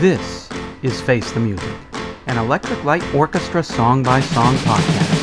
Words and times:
This 0.00 0.48
is 0.82 1.00
Face 1.00 1.32
the 1.32 1.40
Music, 1.40 1.74
an 2.28 2.38
Electric 2.38 2.84
Light 2.84 3.02
Orchestra 3.12 3.64
song 3.64 4.04
by 4.04 4.20
song 4.20 4.54
podcast. 4.58 5.17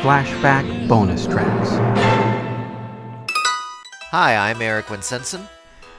Flashback 0.00 0.88
bonus 0.88 1.26
tracks. 1.26 1.68
Hi, 4.10 4.34
I'm 4.34 4.62
Eric 4.62 4.86
Winsenson. 4.86 5.46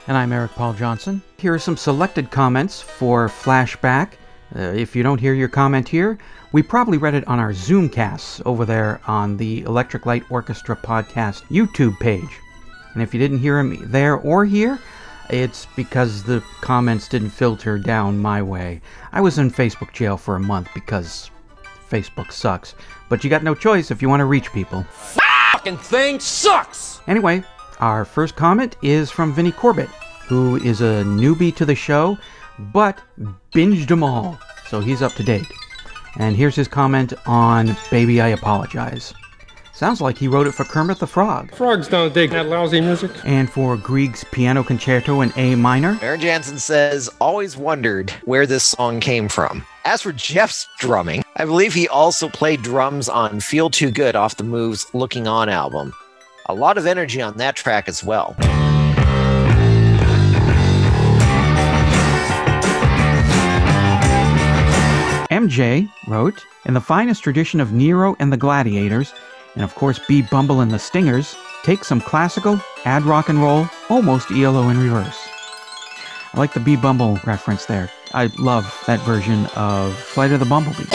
And 0.08 0.16
I'm 0.16 0.32
Eric 0.32 0.50
Paul 0.56 0.72
Johnson. 0.72 1.22
Here 1.38 1.54
are 1.54 1.58
some 1.60 1.76
selected 1.76 2.28
comments 2.32 2.80
for 2.80 3.28
Flashback. 3.28 4.14
Uh, 4.56 4.72
if 4.74 4.96
you 4.96 5.04
don't 5.04 5.20
hear 5.20 5.34
your 5.34 5.46
comment 5.46 5.88
here, 5.88 6.18
we 6.50 6.64
probably 6.64 6.98
read 6.98 7.14
it 7.14 7.28
on 7.28 7.38
our 7.38 7.52
Zoomcasts 7.52 8.42
over 8.44 8.64
there 8.64 9.00
on 9.06 9.36
the 9.36 9.62
Electric 9.62 10.04
Light 10.04 10.24
Orchestra 10.30 10.74
podcast 10.74 11.42
YouTube 11.42 11.96
page. 12.00 12.40
And 12.94 13.04
if 13.04 13.14
you 13.14 13.20
didn't 13.20 13.38
hear 13.38 13.58
them 13.58 13.88
there 13.88 14.16
or 14.16 14.44
here, 14.44 14.80
it's 15.30 15.68
because 15.76 16.24
the 16.24 16.42
comments 16.60 17.06
didn't 17.06 17.30
filter 17.30 17.78
down 17.78 18.18
my 18.18 18.42
way. 18.42 18.80
I 19.12 19.20
was 19.20 19.38
in 19.38 19.48
Facebook 19.48 19.92
jail 19.92 20.16
for 20.16 20.34
a 20.34 20.40
month 20.40 20.70
because 20.74 21.30
Facebook 21.88 22.32
sucks. 22.32 22.74
But 23.12 23.22
you 23.22 23.28
got 23.28 23.42
no 23.44 23.54
choice 23.54 23.90
if 23.90 24.00
you 24.00 24.08
want 24.08 24.20
to 24.20 24.24
reach 24.24 24.54
people. 24.54 24.84
Fucking 24.84 25.76
thing 25.76 26.18
sucks. 26.18 27.02
Anyway, 27.06 27.44
our 27.78 28.06
first 28.06 28.36
comment 28.36 28.76
is 28.80 29.10
from 29.10 29.34
Vinnie 29.34 29.52
Corbett, 29.52 29.90
who 30.28 30.56
is 30.56 30.80
a 30.80 31.04
newbie 31.04 31.54
to 31.56 31.66
the 31.66 31.74
show, 31.74 32.16
but 32.58 33.02
binged 33.54 33.88
them 33.88 34.02
all, 34.02 34.40
so 34.66 34.80
he's 34.80 35.02
up 35.02 35.12
to 35.16 35.22
date. 35.22 35.44
And 36.18 36.34
here's 36.34 36.56
his 36.56 36.68
comment 36.68 37.12
on 37.26 37.76
Baby 37.90 38.22
I 38.22 38.28
Apologize. 38.28 39.12
Sounds 39.74 40.00
like 40.00 40.16
he 40.16 40.26
wrote 40.26 40.46
it 40.46 40.52
for 40.52 40.64
Kermit 40.64 40.98
the 40.98 41.06
Frog, 41.06 41.54
Frogs 41.54 41.88
don't 41.88 42.14
dig 42.14 42.30
that 42.30 42.46
lousy 42.46 42.80
music. 42.80 43.10
and 43.26 43.50
for 43.50 43.76
Grieg's 43.76 44.24
Piano 44.32 44.64
Concerto 44.64 45.20
in 45.20 45.34
A 45.36 45.54
minor, 45.54 45.98
Aaron 46.00 46.18
Jansen 46.18 46.58
says, 46.58 47.10
always 47.20 47.58
wondered 47.58 48.10
where 48.24 48.46
this 48.46 48.64
song 48.64 49.00
came 49.00 49.28
from. 49.28 49.66
As 49.84 50.02
for 50.02 50.12
Jeff's 50.12 50.68
drumming, 50.78 51.24
I 51.34 51.44
believe 51.44 51.74
he 51.74 51.88
also 51.88 52.28
played 52.28 52.62
drums 52.62 53.08
on 53.08 53.40
Feel 53.40 53.68
Too 53.68 53.90
Good 53.90 54.14
off 54.14 54.36
the 54.36 54.44
Moves 54.44 54.86
Looking 54.94 55.26
On 55.26 55.48
album. 55.48 55.92
A 56.46 56.54
lot 56.54 56.78
of 56.78 56.86
energy 56.86 57.20
on 57.20 57.36
that 57.38 57.56
track 57.56 57.88
as 57.88 58.04
well. 58.04 58.36
MJ 65.32 65.90
wrote, 66.06 66.44
In 66.64 66.74
the 66.74 66.80
finest 66.80 67.24
tradition 67.24 67.58
of 67.58 67.72
Nero 67.72 68.14
and 68.20 68.32
the 68.32 68.36
Gladiators, 68.36 69.12
and 69.54 69.64
of 69.64 69.74
course 69.74 69.98
B. 70.06 70.22
Bumble 70.22 70.60
and 70.60 70.70
the 70.70 70.78
Stingers, 70.78 71.34
take 71.64 71.82
some 71.82 72.00
classical, 72.00 72.60
add 72.84 73.02
rock 73.02 73.28
and 73.28 73.42
roll, 73.42 73.66
almost 73.88 74.30
ELO 74.30 74.68
in 74.68 74.78
reverse. 74.78 75.21
I 76.34 76.38
like 76.38 76.54
the 76.54 76.60
B. 76.60 76.76
Bumble 76.76 77.18
reference 77.24 77.66
there. 77.66 77.90
I 78.14 78.26
love 78.38 78.82
that 78.86 79.00
version 79.00 79.46
of 79.54 79.94
Flight 79.98 80.32
of 80.32 80.40
the 80.40 80.46
Bumblebee. 80.46 80.88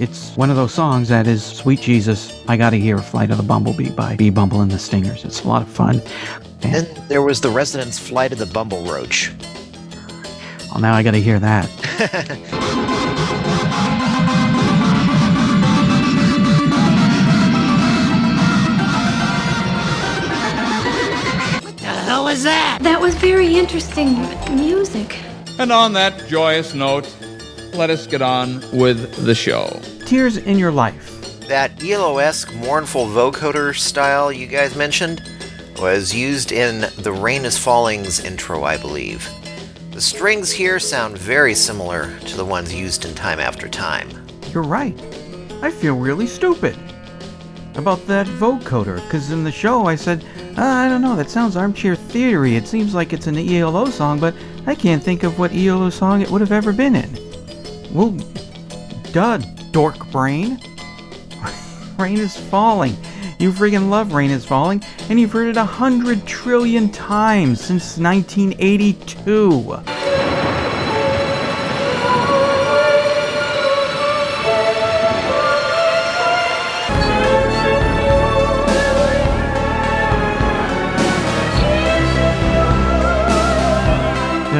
It's 0.00 0.36
one 0.36 0.48
of 0.48 0.54
those 0.54 0.72
songs 0.72 1.08
that 1.08 1.26
is 1.26 1.44
Sweet 1.44 1.80
Jesus, 1.80 2.44
I 2.46 2.56
Gotta 2.56 2.76
Hear 2.76 2.98
Flight 2.98 3.32
of 3.32 3.36
the 3.36 3.42
Bumblebee 3.42 3.90
by 3.90 4.14
B. 4.14 4.30
Bumble 4.30 4.60
and 4.60 4.70
the 4.70 4.78
Stingers. 4.78 5.24
It's 5.24 5.42
a 5.42 5.48
lot 5.48 5.62
of 5.62 5.68
fun. 5.68 6.00
And, 6.62 6.86
Then 6.86 7.08
there 7.08 7.22
was 7.22 7.40
the 7.40 7.50
Residents' 7.50 7.98
Flight 7.98 8.30
of 8.32 8.38
the 8.38 8.46
Bumble 8.46 8.84
Roach. 8.84 9.32
well, 10.70 10.80
now 10.80 10.94
I 10.94 11.02
gotta 11.02 11.18
hear 11.18 11.40
that. 11.40 11.68
That 22.28 22.98
was 23.00 23.14
very 23.14 23.56
interesting 23.56 24.20
music. 24.54 25.18
And 25.58 25.72
on 25.72 25.94
that 25.94 26.28
joyous 26.28 26.74
note, 26.74 27.08
let 27.72 27.88
us 27.88 28.06
get 28.06 28.20
on 28.20 28.60
with 28.70 29.24
the 29.24 29.34
show. 29.34 29.80
Tears 30.04 30.36
in 30.36 30.58
Your 30.58 30.70
Life. 30.70 31.40
That 31.48 31.82
ELO-esque 31.82 32.54
mournful 32.56 33.06
vocoder 33.06 33.74
style 33.74 34.30
you 34.30 34.46
guys 34.46 34.76
mentioned 34.76 35.22
was 35.78 36.14
used 36.14 36.52
in 36.52 36.80
the 36.98 37.12
Rain 37.12 37.46
is 37.46 37.56
Falling's 37.56 38.22
intro, 38.22 38.62
I 38.62 38.76
believe. 38.76 39.26
The 39.92 40.00
strings 40.02 40.52
here 40.52 40.78
sound 40.78 41.16
very 41.16 41.54
similar 41.54 42.14
to 42.20 42.36
the 42.36 42.44
ones 42.44 42.74
used 42.74 43.06
in 43.06 43.14
Time 43.14 43.40
After 43.40 43.68
Time. 43.68 44.10
You're 44.52 44.62
right. 44.64 44.94
I 45.62 45.70
feel 45.70 45.96
really 45.96 46.26
stupid 46.26 46.76
about 47.74 48.06
that 48.06 48.26
vocoder, 48.26 48.96
because 49.04 49.30
in 49.30 49.44
the 49.44 49.52
show 49.52 49.86
I 49.86 49.94
said, 49.94 50.24
"Ah, 50.60 50.84
I 50.84 50.88
don't 50.88 51.02
know, 51.02 51.14
that 51.14 51.30
sounds 51.30 51.56
armchair 51.56 51.94
theory. 51.94 52.56
It 52.56 52.66
seems 52.66 52.92
like 52.92 53.12
it's 53.12 53.28
an 53.28 53.38
ELO 53.38 53.86
song, 53.86 54.18
but 54.18 54.34
I 54.66 54.74
can't 54.74 55.02
think 55.02 55.22
of 55.22 55.38
what 55.38 55.54
ELO 55.54 55.88
song 55.88 56.20
it 56.20 56.30
would 56.30 56.40
have 56.40 56.50
ever 56.50 56.72
been 56.72 56.96
in. 56.96 57.16
Well, 57.92 58.10
duh, 59.12 59.38
dork 59.70 60.10
brain. 60.10 60.58
Rain 61.98 62.18
is 62.18 62.36
falling. 62.36 62.96
You 63.38 63.52
friggin' 63.52 63.88
love 63.88 64.14
Rain 64.14 64.30
is 64.30 64.44
Falling, 64.44 64.82
and 65.08 65.20
you've 65.20 65.30
heard 65.30 65.46
it 65.46 65.56
a 65.56 65.64
hundred 65.64 66.26
trillion 66.26 66.90
times 66.90 67.60
since 67.60 67.96
1982. 67.96 69.97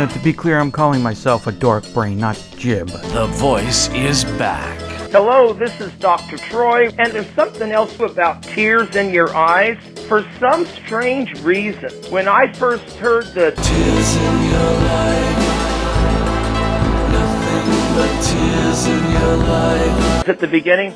Uh, 0.08 0.12
to 0.12 0.18
be 0.20 0.32
clear, 0.32 0.58
I'm 0.58 0.70
calling 0.70 1.02
myself 1.02 1.46
a 1.46 1.52
dork 1.52 1.84
brain, 1.92 2.18
not 2.18 2.36
Jib. 2.56 2.88
The 2.88 3.26
voice 3.26 3.88
is 3.90 4.24
back. 4.24 4.78
Hello, 5.10 5.52
this 5.52 5.80
is 5.80 5.92
Dr. 5.94 6.38
Troy, 6.38 6.88
and 6.98 7.12
there's 7.12 7.28
something 7.34 7.70
else 7.72 7.98
about 8.00 8.42
tears 8.42 8.96
in 8.96 9.12
your 9.12 9.34
eyes. 9.34 9.76
For 10.08 10.26
some 10.38 10.64
strange 10.64 11.38
reason, 11.42 11.90
when 12.10 12.26
I 12.26 12.50
first 12.54 12.96
heard 12.96 13.26
the 13.34 13.50
Tears 13.50 14.16
in 14.16 14.42
your 14.50 14.72
life. 14.88 15.38
Nothing 17.12 17.94
but 17.94 18.24
tears 18.24 18.86
in 18.86 19.12
your 19.12 19.36
life. 19.36 20.28
at 20.28 20.38
the 20.38 20.48
beginning, 20.48 20.94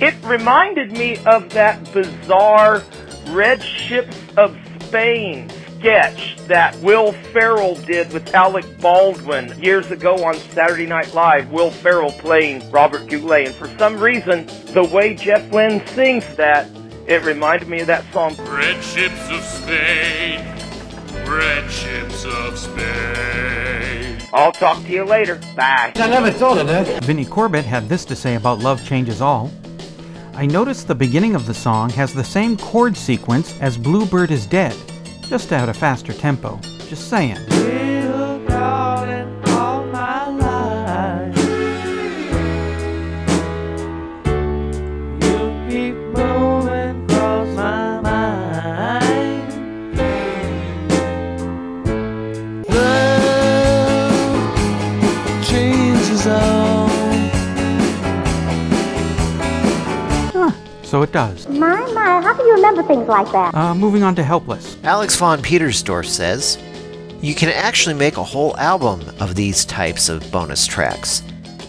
it 0.00 0.14
reminded 0.24 0.92
me 0.92 1.16
of 1.26 1.48
that 1.50 1.92
bizarre 1.92 2.82
Red 3.30 3.62
Ships 3.62 4.16
of 4.36 4.56
Spain 4.80 5.50
sketch 5.78 6.36
that 6.46 6.76
Will 6.80 7.12
Ferrell 7.32 7.74
did 7.74 8.12
with 8.12 8.34
Alec 8.34 8.64
Baldwin 8.80 9.60
years 9.62 9.90
ago 9.90 10.24
on 10.24 10.34
Saturday 10.34 10.86
Night 10.86 11.12
Live. 11.14 11.50
Will 11.50 11.70
Ferrell 11.70 12.12
playing 12.12 12.70
Robert 12.70 13.08
Goulet, 13.08 13.48
and 13.48 13.54
for 13.54 13.68
some 13.78 13.98
reason, 13.98 14.46
the 14.72 14.84
way 14.92 15.14
Jeff 15.14 15.50
Lynne 15.52 15.86
sings 15.88 16.24
that, 16.36 16.68
it 17.06 17.22
reminded 17.24 17.68
me 17.68 17.80
of 17.80 17.86
that 17.86 18.04
song. 18.12 18.34
Red 18.48 18.82
ships 18.82 19.30
of 19.30 19.42
Spain, 19.42 20.40
red 21.26 21.70
ships 21.70 22.24
of 22.24 22.58
Spain. 22.58 24.18
I'll 24.32 24.52
talk 24.52 24.82
to 24.82 24.88
you 24.90 25.04
later. 25.04 25.36
Bye. 25.54 25.92
I 25.94 26.08
never 26.08 26.30
thought 26.30 26.58
of 26.58 26.66
that. 26.66 27.04
Vinnie 27.04 27.24
Corbett 27.24 27.64
had 27.64 27.88
this 27.88 28.04
to 28.06 28.16
say 28.16 28.34
about 28.34 28.58
Love 28.58 28.84
Changes 28.84 29.20
All. 29.20 29.50
I 30.34 30.46
noticed 30.46 30.88
the 30.88 30.94
beginning 30.94 31.36
of 31.36 31.46
the 31.46 31.54
song 31.54 31.90
has 31.90 32.12
the 32.12 32.24
same 32.24 32.56
chord 32.56 32.96
sequence 32.96 33.56
as 33.60 33.78
Bluebird 33.78 34.32
is 34.32 34.46
Dead, 34.46 34.74
just 35.34 35.50
at 35.50 35.68
a 35.68 35.74
faster 35.74 36.12
tempo. 36.12 36.60
Just 36.86 37.10
saying. 37.10 37.73
Remember 62.54 62.82
things 62.82 63.06
like 63.08 63.30
that? 63.32 63.54
Uh, 63.54 63.74
moving 63.74 64.02
on 64.02 64.14
to 64.14 64.22
Helpless. 64.22 64.78
Alex 64.84 65.16
von 65.16 65.42
Petersdorf 65.42 66.06
says, 66.06 66.58
You 67.20 67.34
can 67.34 67.50
actually 67.50 67.94
make 67.94 68.16
a 68.16 68.24
whole 68.24 68.56
album 68.56 69.02
of 69.20 69.34
these 69.34 69.64
types 69.64 70.08
of 70.08 70.30
bonus 70.30 70.66
tracks. 70.66 71.22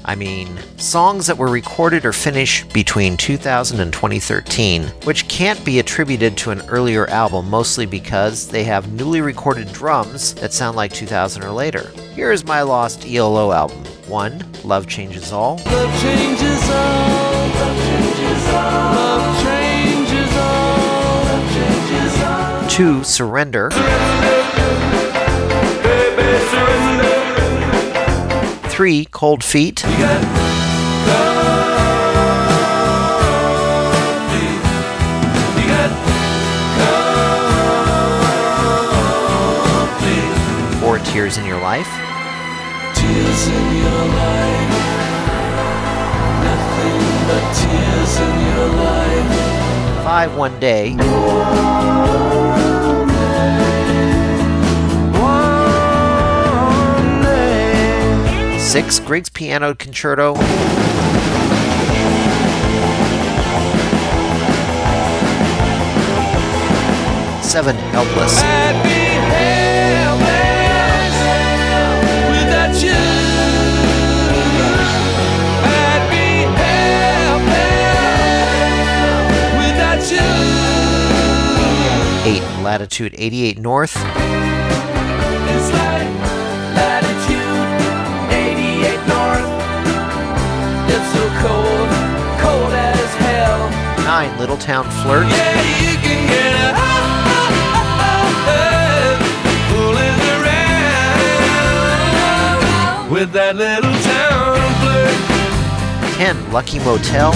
I 0.07 0.13
mean, 0.13 0.47
songs 0.77 1.25
that 1.25 1.37
were 1.37 1.47
recorded 1.49 2.05
or 2.05 2.13
finished 2.13 2.71
between 2.71 3.17
2000 3.17 3.79
and 3.79 3.91
2013, 3.91 4.83
which 5.03 5.27
can't 5.27 5.65
be 5.65 5.79
attributed 5.79 6.37
to 6.37 6.51
an 6.51 6.61
earlier 6.69 7.07
album 7.07 7.49
mostly 7.49 7.87
because 7.87 8.47
they 8.47 8.63
have 8.65 8.93
newly 8.93 9.21
recorded 9.21 9.73
drums 9.73 10.35
that 10.35 10.53
sound 10.53 10.77
like 10.77 10.93
2000 10.93 11.43
or 11.43 11.49
later. 11.49 11.89
Here 12.13 12.31
is 12.31 12.45
my 12.45 12.61
lost 12.61 13.07
ELO 13.07 13.51
album 13.51 13.83
1. 14.07 14.45
Love 14.63 14.85
Changes 14.85 15.31
All. 15.31 15.55
Love 15.65 16.01
changes 16.01 16.69
all. 16.69 17.47
Love 17.49 17.77
changes 17.83 18.47
all. 18.49 19.14
2. 22.75 23.05
Surrender. 23.05 23.69
Baby, 23.69 23.79
surrender. 26.49 27.07
3. 28.67 29.05
Cold 29.11 29.41
Feet. 29.45 29.79
4. 40.81 40.99
Tears 40.99 41.37
in 41.37 41.45
Your 41.45 41.61
Life. 41.61 41.87
Tears 42.93 43.47
in 43.47 43.75
your 43.77 44.05
life. 44.19 44.69
Nothing 46.43 47.01
but 47.25 47.43
tears 47.55 48.19
in 48.19 48.35
your 48.41 48.67
life. 48.67 49.44
5. 50.15 50.37
One 50.37 50.57
Day. 50.61 50.91
6. 58.57 58.99
Grieg's 59.01 59.27
Piano 59.27 59.73
Concerto. 59.75 60.35
Seven, 67.41 67.75
helpless 67.91 69.04
latitude 82.75 83.15
88 83.17 83.57
north. 83.57 83.95
It's 83.95 84.03
like 85.71 86.11
latitude 86.75 87.39
88 88.29 88.99
north. 89.07 89.47
It's 90.91 91.07
so 91.15 91.23
cold, 91.39 91.89
cold 92.43 92.73
as 92.73 93.15
hell. 93.15 93.69
Nine, 94.03 94.37
Little 94.37 94.57
Town 94.57 94.83
Flirt. 95.03 95.25
Yeah, 95.25 95.61
you 95.79 95.95
can 96.03 96.27
get 96.27 96.53
a 96.59 96.85
with 103.09 103.31
that 103.31 103.55
little 103.55 103.93
town 104.03 104.59
flirt. 104.81 105.15
Ten, 106.17 106.51
Lucky 106.51 106.79
Motel. 106.79 107.31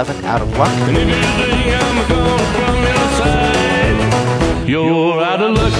Eleven, 0.00 0.24
Out 0.24 0.40
of 0.40 0.48
Luck. 0.56 0.70
And 0.70 0.96
you 0.96 1.04
think 1.04 1.76
I'm 1.76 2.08
gone 2.08 2.40
from 2.54 2.82
your 2.82 2.94
side, 3.20 4.00
you're 4.66 5.20
out 5.20 5.42
of 5.42 5.52
luck. 5.52 5.74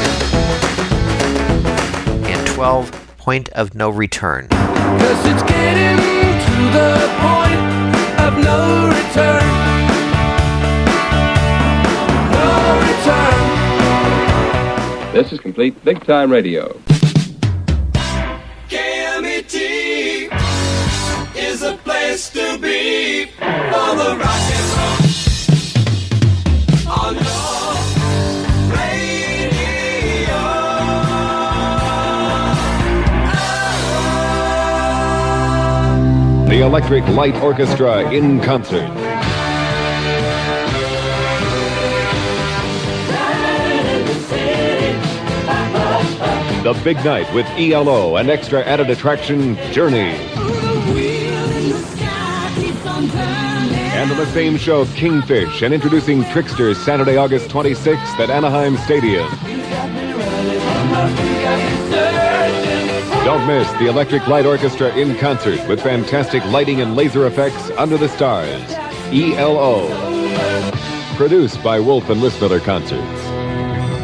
And 2.28 2.46
twelve, 2.48 2.92
Point 3.16 3.48
of 3.52 3.74
No 3.74 3.88
Return. 3.88 4.48
Cause 4.48 5.24
it's 5.24 5.42
getting 5.44 5.96
to 5.96 6.70
the 6.76 7.08
point 7.16 7.60
of 8.20 8.36
no 8.44 8.88
return. 8.88 9.42
No 12.36 12.48
return. 12.90 13.40
This 15.14 15.32
is 15.32 15.40
complete 15.40 15.82
big 15.82 16.04
time 16.04 16.30
radio. 16.30 16.78
KMET 18.68 19.54
is 21.34 21.62
a 21.62 21.78
place 21.78 22.28
to 22.28 22.58
be 22.58 22.90
for 22.90 22.99
the 36.60 36.66
Electric 36.66 37.06
Light 37.08 37.34
Orchestra 37.36 38.10
in 38.12 38.40
concert. 38.40 38.88
The 46.62 46.78
big 46.84 46.96
night 47.04 47.32
with 47.32 47.46
ELO 47.56 48.16
and 48.16 48.28
extra 48.28 48.62
added 48.62 48.90
attraction 48.90 49.56
Journey. 49.72 50.18
And 53.08 54.10
on 54.10 54.16
the 54.16 54.26
same 54.26 54.56
show, 54.56 54.84
Kingfish 54.86 55.62
and 55.62 55.72
introducing 55.72 56.24
Tricksters 56.24 56.78
Saturday, 56.78 57.16
August 57.16 57.48
26th 57.48 58.18
at 58.20 58.30
Anaheim 58.30 58.76
Stadium. 58.76 59.28
Don't 63.24 63.46
miss 63.46 63.70
the 63.72 63.86
Electric 63.86 64.26
Light 64.26 64.44
Orchestra 64.44 64.94
in 64.96 65.16
concert 65.16 65.66
with 65.68 65.80
fantastic 65.82 66.44
lighting 66.46 66.80
and 66.80 66.96
laser 66.96 67.26
effects 67.26 67.70
under 67.78 67.96
the 67.96 68.08
stars. 68.08 68.62
ELO. 69.12 69.88
Produced 71.16 71.62
by 71.62 71.80
Wolf 71.80 72.10
and 72.10 72.20
Rissmiller 72.20 72.62
Concerts. 72.62 73.22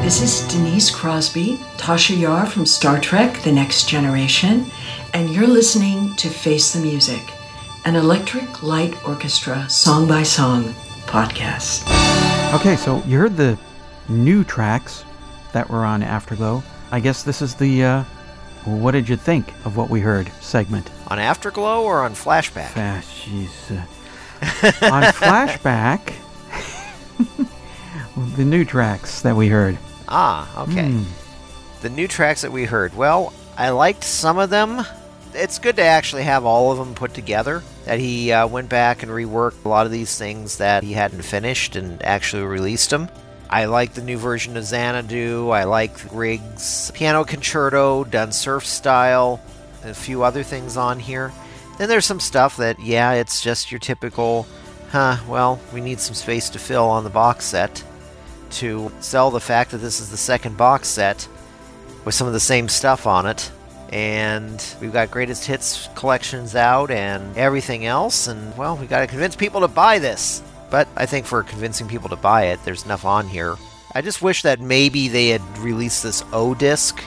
This 0.03 0.23
is 0.23 0.47
Denise 0.53 0.91
Crosby, 0.91 1.57
Tasha 1.77 2.19
Yar 2.19 2.47
from 2.47 2.65
Star 2.65 3.01
Trek 3.01 3.43
The 3.43 3.53
Next 3.53 3.89
Generation, 3.89 4.67
and 5.13 5.31
you're 5.31 5.47
listening 5.47 6.15
to 6.17 6.29
Face 6.29 6.73
the 6.73 6.81
Music, 6.81 7.33
an 7.87 7.95
Electric 7.95 8.65
Light 8.65 8.97
Orchestra 9.07 9.71
song 9.71 10.09
by 10.09 10.25
song 10.25 10.65
podcast. 11.07 11.85
Okay, 12.53 12.75
so 12.75 13.01
you 13.07 13.17
heard 13.17 13.37
the 13.37 13.57
new 14.09 14.43
tracks 14.43 15.05
that 15.53 15.71
were 15.71 15.85
on 15.85 16.03
Afterglow. 16.03 16.65
I 16.91 16.99
guess 16.99 17.23
this 17.23 17.41
is 17.41 17.55
the 17.55 17.85
uh, 17.85 18.03
what 18.65 18.91
did 18.91 19.09
you 19.09 19.15
think 19.15 19.51
of 19.65 19.77
what 19.77 19.89
we 19.89 20.01
heard 20.01 20.33
segment. 20.41 20.91
On 21.07 21.21
Afterglow 21.21 21.85
or 21.85 22.03
on 22.03 22.15
Flashback? 22.15 22.73
Ah, 22.75 23.01
jeez. 23.05 23.71
uh, 23.71 24.93
on 24.93 25.05
Flashback, 25.13 26.13
the 28.37 28.45
new 28.45 28.65
tracks 28.65 29.23
that 29.23 29.37
we 29.37 29.47
heard. 29.47 29.79
Ah, 30.09 30.63
okay. 30.65 30.91
Hmm. 30.91 31.05
The 31.83 31.91
new 31.91 32.09
tracks 32.09 32.41
that 32.41 32.51
we 32.51 32.65
heard. 32.65 32.97
Well, 32.97 33.33
I 33.57 33.71
liked 33.71 34.03
some 34.03 34.39
of 34.39 34.51
them. 34.51 34.85
It's 35.35 35.61
good 35.61 35.77
to 35.77 35.83
actually 35.83 36.25
have 36.25 36.45
all 36.45 36.73
of 36.73 36.79
them 36.79 36.93
put 36.93 37.15
together. 37.15 37.63
That 37.87 37.99
he 37.99 38.33
uh, 38.33 38.47
went 38.47 38.69
back 38.69 39.03
and 39.03 39.11
reworked 39.11 39.65
a 39.65 39.69
lot 39.69 39.87
of 39.87 39.93
these 39.93 40.19
things 40.19 40.59
that 40.59 40.83
he 40.83 40.93
hadn't 40.93 41.23
finished 41.23 41.77
and 41.77 42.05
actually 42.05 42.43
released 42.43 42.91
them. 42.91 43.09
I 43.49 43.67
like 43.67 43.95
the 43.95 44.03
new 44.03 44.19
version 44.19 44.57
of 44.57 44.65
Xanadu. 44.65 45.51
I 45.51 45.65
like 45.65 46.09
Grieg's 46.09 46.91
Piano 46.93 47.25
Concerto, 47.25 48.05
done 48.05 48.33
surf 48.33 48.67
style, 48.67 49.41
a 49.85 49.95
few 49.95 50.25
other 50.25 50.43
things 50.43 50.77
on 50.77 50.99
here. 50.99 51.33
Then 51.79 51.89
there's 51.89 52.07
some 52.07 52.21
stuff 52.21 52.57
that, 52.57 52.81
yeah, 52.81 53.13
it's 53.13 53.41
just 53.41 53.71
your 53.71 53.79
typical, 53.79 54.47
huh, 54.91 55.19
well, 55.29 55.61
we 55.73 55.81
need 55.81 56.01
some 56.01 56.15
space 56.15 56.51
to 56.51 56.59
fill 56.59 56.89
on 56.89 57.05
the 57.05 57.11
box 57.11 57.45
set 57.45 57.85
to 58.51 58.91
sell 59.01 59.31
the 59.31 59.41
fact 59.41 59.71
that 59.73 59.79
this 59.79 60.01
is 60.01 60.11
the 60.11 60.17
second 60.17 60.57
box 60.57 60.89
set 60.89 61.29
with 62.05 62.15
some 62.15 62.27
of 62.27 62.33
the 62.33 62.41
same 62.41 62.69
stuff 62.69 63.07
on 63.07 63.27
it. 63.27 63.51
And 63.93 64.65
we've 64.81 64.93
got 64.93 65.11
greatest 65.11 65.47
hits 65.47 65.89
collections 65.95 66.57
out 66.57 66.91
and 66.91 67.37
everything 67.37 67.87
else. 67.87 68.27
And 68.27 68.57
well, 68.57 68.77
we 68.77 68.87
got 68.87 69.01
to 69.01 69.07
convince 69.07 69.37
people 69.37 69.61
to 69.61 69.69
buy 69.69 69.99
this. 69.99 70.43
But 70.71 70.89
I 70.97 71.07
think 71.07 71.27
for 71.27 71.43
convincing 71.43 71.89
people 71.89 72.09
to 72.09 72.17
buy 72.17 72.47
it, 72.47 72.61
there's 72.65 72.85
enough 72.85 73.05
on 73.05 73.29
here. 73.29 73.57
I 73.95 74.03
just 74.03 74.21
wish 74.21 74.43
that 74.43 74.61
maybe 74.61 75.09
they 75.09 75.29
had 75.29 75.59
released 75.59 76.03
this 76.03 76.25
O 76.33 76.55
disc, 76.55 77.03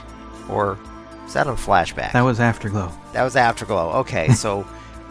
or 0.49 0.79
is 1.25 1.33
that 1.33 1.45
on 1.45 1.57
Flashback? 1.57 2.13
That 2.13 2.21
was 2.21 2.39
Afterglow. 2.39 2.91
That 3.13 3.23
was 3.23 3.35
Afterglow. 3.35 3.91
Okay, 3.99 4.29
so 4.33 4.63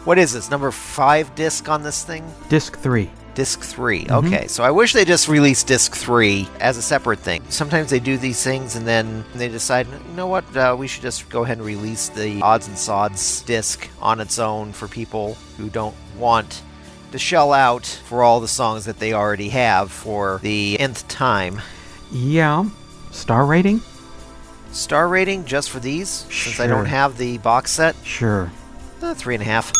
what 0.03 0.17
is 0.17 0.33
this 0.33 0.49
number 0.49 0.71
five 0.71 1.33
disc 1.35 1.69
on 1.69 1.83
this 1.83 2.03
thing? 2.03 2.25
Disc 2.49 2.77
3. 2.77 3.09
Disc 3.35 3.61
3. 3.61 4.05
Mhm. 4.05 4.25
Okay, 4.25 4.47
so 4.47 4.63
I 4.63 4.71
wish 4.71 4.93
they 4.93 5.05
just 5.05 5.27
released 5.27 5.67
Disc 5.67 5.95
3 5.95 6.47
as 6.59 6.77
a 6.77 6.81
separate 6.81 7.19
thing. 7.19 7.41
Sometimes 7.49 7.89
they 7.89 7.99
do 7.99 8.17
these 8.17 8.43
things 8.43 8.75
and 8.75 8.87
then 8.87 9.23
they 9.35 9.47
decide, 9.47 9.87
you 9.87 10.15
know 10.15 10.27
what, 10.27 10.43
uh, 10.57 10.75
we 10.77 10.87
should 10.87 11.01
just 11.03 11.29
go 11.29 11.43
ahead 11.43 11.57
and 11.57 11.65
release 11.65 12.09
the 12.09 12.41
Odds 12.41 12.67
and 12.67 12.77
Sods 12.77 13.41
disc 13.41 13.87
on 14.01 14.19
its 14.19 14.39
own 14.39 14.73
for 14.73 14.87
people 14.87 15.37
who 15.57 15.69
don't 15.69 15.95
want 16.17 16.61
to 17.11 17.17
shell 17.17 17.53
out 17.53 17.85
for 18.05 18.23
all 18.23 18.39
the 18.39 18.47
songs 18.47 18.85
that 18.85 18.99
they 18.99 19.13
already 19.13 19.49
have 19.49 19.91
for 19.91 20.39
the 20.43 20.79
nth 20.79 21.07
time. 21.07 21.61
Yeah. 22.11 22.65
Star 23.11 23.45
rating? 23.45 23.81
Star 24.71 25.07
rating 25.07 25.45
just 25.45 25.69
for 25.71 25.79
these, 25.79 26.25
since 26.29 26.59
I 26.59 26.67
don't 26.67 26.85
have 26.85 27.17
the 27.17 27.39
box 27.39 27.71
set, 27.71 27.95
Sure. 28.03 28.51
uh, 29.01 29.13
three 29.15 29.33
and 29.33 29.41
a 29.41 29.45
half. 29.45 29.71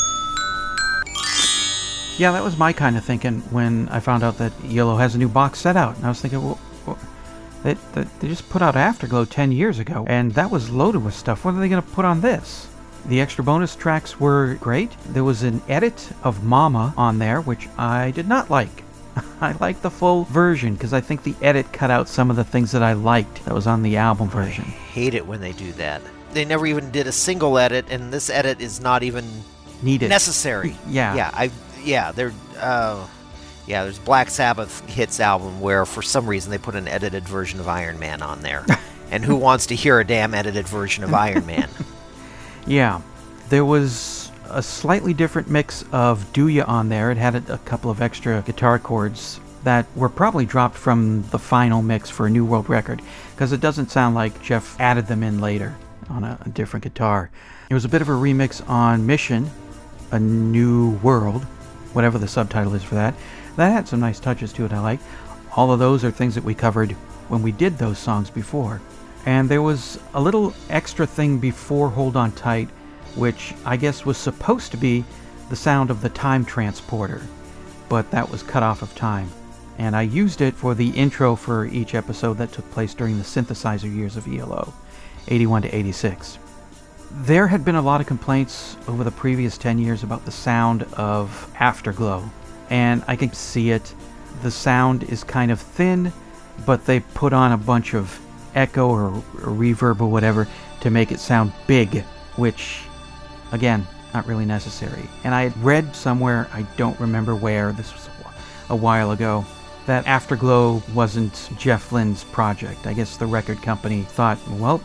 Yeah, 2.19 2.33
that 2.33 2.43
was 2.43 2.57
my 2.57 2.73
kind 2.73 2.97
of 2.97 3.05
thinking 3.05 3.39
when 3.49 3.87
I 3.87 4.01
found 4.01 4.23
out 4.23 4.37
that 4.39 4.51
ELO 4.69 4.97
has 4.97 5.15
a 5.15 5.17
new 5.17 5.29
box 5.29 5.59
set 5.59 5.77
out. 5.77 5.95
And 5.95 6.05
I 6.05 6.09
was 6.09 6.19
thinking, 6.19 6.43
well, 6.43 6.59
well 6.85 6.97
they, 7.63 7.75
they, 7.93 8.03
they 8.19 8.27
just 8.27 8.49
put 8.49 8.61
out 8.61 8.75
Afterglow 8.75 9.23
10 9.23 9.53
years 9.53 9.79
ago, 9.79 10.05
and 10.05 10.33
that 10.33 10.51
was 10.51 10.69
loaded 10.69 11.01
with 11.03 11.13
stuff. 11.13 11.45
What 11.45 11.53
are 11.53 11.59
they 11.61 11.69
going 11.69 11.81
to 11.81 11.89
put 11.91 12.03
on 12.03 12.19
this? 12.19 12.67
The 13.05 13.21
extra 13.21 13.41
bonus 13.41 13.73
tracks 13.73 14.19
were 14.19 14.55
great. 14.59 14.91
There 15.05 15.23
was 15.23 15.43
an 15.43 15.61
edit 15.69 16.11
of 16.21 16.43
Mama 16.43 16.93
on 16.97 17.19
there, 17.19 17.39
which 17.39 17.69
I 17.77 18.11
did 18.11 18.27
not 18.27 18.49
like. 18.49 18.83
I 19.41 19.53
like 19.61 19.81
the 19.81 19.89
full 19.89 20.25
version 20.25 20.73
because 20.73 20.91
I 20.91 20.99
think 20.99 21.23
the 21.23 21.35
edit 21.41 21.71
cut 21.71 21.89
out 21.89 22.09
some 22.09 22.29
of 22.29 22.35
the 22.35 22.43
things 22.43 22.73
that 22.73 22.83
I 22.83 22.93
liked 22.93 23.45
that 23.45 23.53
was 23.53 23.65
on 23.65 23.81
the 23.81 23.95
album 23.95 24.27
version. 24.27 24.65
I 24.67 24.71
Hate 24.71 25.13
it 25.13 25.25
when 25.25 25.39
they 25.39 25.53
do 25.53 25.71
that. 25.73 26.01
They 26.33 26.43
never 26.43 26.67
even 26.67 26.91
did 26.91 27.07
a 27.07 27.13
single 27.13 27.57
edit, 27.57 27.85
and 27.89 28.11
this 28.11 28.29
edit 28.29 28.59
is 28.59 28.81
not 28.81 29.03
even 29.03 29.25
Needed. 29.81 30.09
necessary. 30.09 30.75
Yeah. 30.89 31.15
yeah, 31.15 31.31
I 31.33 31.49
yeah, 31.83 32.11
they're 32.11 32.33
uh, 32.59 33.07
yeah. 33.67 33.83
There's 33.83 33.99
Black 33.99 34.29
Sabbath 34.29 34.87
hits 34.89 35.19
album 35.19 35.61
where 35.61 35.85
for 35.85 36.01
some 36.01 36.27
reason 36.27 36.51
they 36.51 36.57
put 36.57 36.75
an 36.75 36.87
edited 36.87 37.27
version 37.27 37.59
of 37.59 37.67
Iron 37.67 37.99
Man 37.99 38.21
on 38.21 38.41
there, 38.41 38.65
and 39.11 39.23
who 39.23 39.35
wants 39.35 39.67
to 39.67 39.75
hear 39.75 39.99
a 39.99 40.05
damn 40.05 40.33
edited 40.33 40.67
version 40.67 41.03
of 41.03 41.13
Iron 41.13 41.45
Man? 41.45 41.69
Yeah, 42.67 43.01
there 43.47 43.65
was 43.65 44.31
a 44.47 44.61
slightly 44.61 45.13
different 45.13 45.49
mix 45.49 45.83
of 45.91 46.31
Do 46.33 46.47
Ya 46.47 46.65
on 46.67 46.89
there. 46.89 47.09
It 47.09 47.17
had 47.17 47.35
a, 47.35 47.53
a 47.53 47.57
couple 47.59 47.89
of 47.89 47.99
extra 47.99 48.43
guitar 48.45 48.77
chords 48.77 49.39
that 49.63 49.87
were 49.95 50.09
probably 50.09 50.45
dropped 50.45 50.75
from 50.75 51.23
the 51.31 51.39
final 51.39 51.81
mix 51.81 52.09
for 52.09 52.27
a 52.27 52.29
New 52.29 52.45
World 52.45 52.69
record 52.69 53.01
because 53.31 53.51
it 53.51 53.59
doesn't 53.59 53.89
sound 53.89 54.13
like 54.13 54.39
Jeff 54.41 54.79
added 54.79 55.07
them 55.07 55.23
in 55.23 55.39
later 55.39 55.75
on 56.09 56.23
a, 56.23 56.37
a 56.45 56.49
different 56.49 56.83
guitar. 56.83 57.31
It 57.69 57.73
was 57.73 57.85
a 57.85 57.89
bit 57.89 58.01
of 58.01 58.09
a 58.09 58.13
remix 58.13 58.67
on 58.69 59.05
Mission, 59.05 59.49
A 60.11 60.19
New 60.19 60.91
World, 60.97 61.45
whatever 61.93 62.17
the 62.17 62.27
subtitle 62.27 62.75
is 62.75 62.83
for 62.83 62.95
that. 62.95 63.13
That 63.55 63.71
had 63.71 63.87
some 63.87 63.99
nice 63.99 64.19
touches 64.19 64.53
to 64.53 64.65
it 64.65 64.73
I 64.73 64.79
like. 64.79 64.99
All 65.55 65.71
of 65.71 65.79
those 65.79 66.03
are 66.03 66.11
things 66.11 66.35
that 66.35 66.43
we 66.43 66.53
covered 66.53 66.91
when 67.27 67.41
we 67.41 67.51
did 67.51 67.77
those 67.77 67.99
songs 67.99 68.29
before. 68.29 68.81
And 69.25 69.49
there 69.49 69.61
was 69.61 69.99
a 70.13 70.21
little 70.21 70.53
extra 70.69 71.05
thing 71.05 71.39
before 71.39 71.89
Hold 71.89 72.15
On 72.15 72.31
Tight, 72.31 72.69
which 73.15 73.53
I 73.65 73.77
guess 73.77 74.05
was 74.05 74.17
supposed 74.17 74.71
to 74.71 74.77
be 74.77 75.03
the 75.49 75.55
sound 75.55 75.89
of 75.89 76.01
the 76.01 76.09
time 76.09 76.45
transporter, 76.45 77.21
but 77.89 78.09
that 78.11 78.29
was 78.29 78.43
cut 78.43 78.63
off 78.63 78.81
of 78.81 78.95
time. 78.95 79.29
And 79.77 79.95
I 79.95 80.03
used 80.03 80.41
it 80.41 80.55
for 80.55 80.75
the 80.75 80.89
intro 80.89 81.35
for 81.35 81.65
each 81.65 81.95
episode 81.95 82.37
that 82.37 82.51
took 82.51 82.69
place 82.71 82.93
during 82.93 83.17
the 83.17 83.23
synthesizer 83.23 83.93
years 83.93 84.15
of 84.15 84.27
ELO, 84.27 84.73
81 85.27 85.63
to 85.63 85.75
86. 85.75 86.37
There 87.11 87.47
had 87.47 87.65
been 87.65 87.75
a 87.75 87.81
lot 87.81 88.01
of 88.01 88.07
complaints 88.07 88.77
over 88.87 89.03
the 89.03 89.11
previous 89.11 89.57
10 89.57 89.79
years 89.79 90.03
about 90.03 90.25
the 90.25 90.31
sound 90.31 90.83
of 90.93 91.51
Afterglow, 91.59 92.29
and 92.69 93.03
I 93.07 93.15
can 93.15 93.33
see 93.33 93.71
it. 93.71 93.95
The 94.43 94.51
sound 94.51 95.03
is 95.03 95.23
kind 95.23 95.49
of 95.49 95.59
thin, 95.59 96.13
but 96.67 96.85
they 96.85 96.99
put 96.99 97.33
on 97.33 97.51
a 97.51 97.57
bunch 97.57 97.95
of 97.95 98.19
echo 98.53 98.87
or, 98.87 99.07
or 99.07 99.21
reverb 99.51 100.01
or 100.01 100.05
whatever 100.05 100.47
to 100.81 100.91
make 100.91 101.11
it 101.11 101.19
sound 101.19 101.51
big, 101.65 102.03
which, 102.35 102.81
again, 103.51 103.87
not 104.13 104.27
really 104.27 104.45
necessary. 104.45 105.09
And 105.23 105.33
I 105.33 105.43
had 105.43 105.63
read 105.63 105.95
somewhere, 105.95 106.47
I 106.53 106.61
don't 106.77 106.99
remember 106.99 107.35
where, 107.35 107.71
this 107.71 107.91
was 107.91 108.07
a 108.69 108.75
while 108.75 109.11
ago, 109.11 109.45
that 109.87 110.05
Afterglow 110.05 110.83
wasn't 110.93 111.49
Jeff 111.57 111.91
Lynne's 111.91 112.23
project. 112.25 112.85
I 112.85 112.93
guess 112.93 113.17
the 113.17 113.25
record 113.25 113.63
company 113.63 114.03
thought, 114.03 114.37
well, 114.47 114.79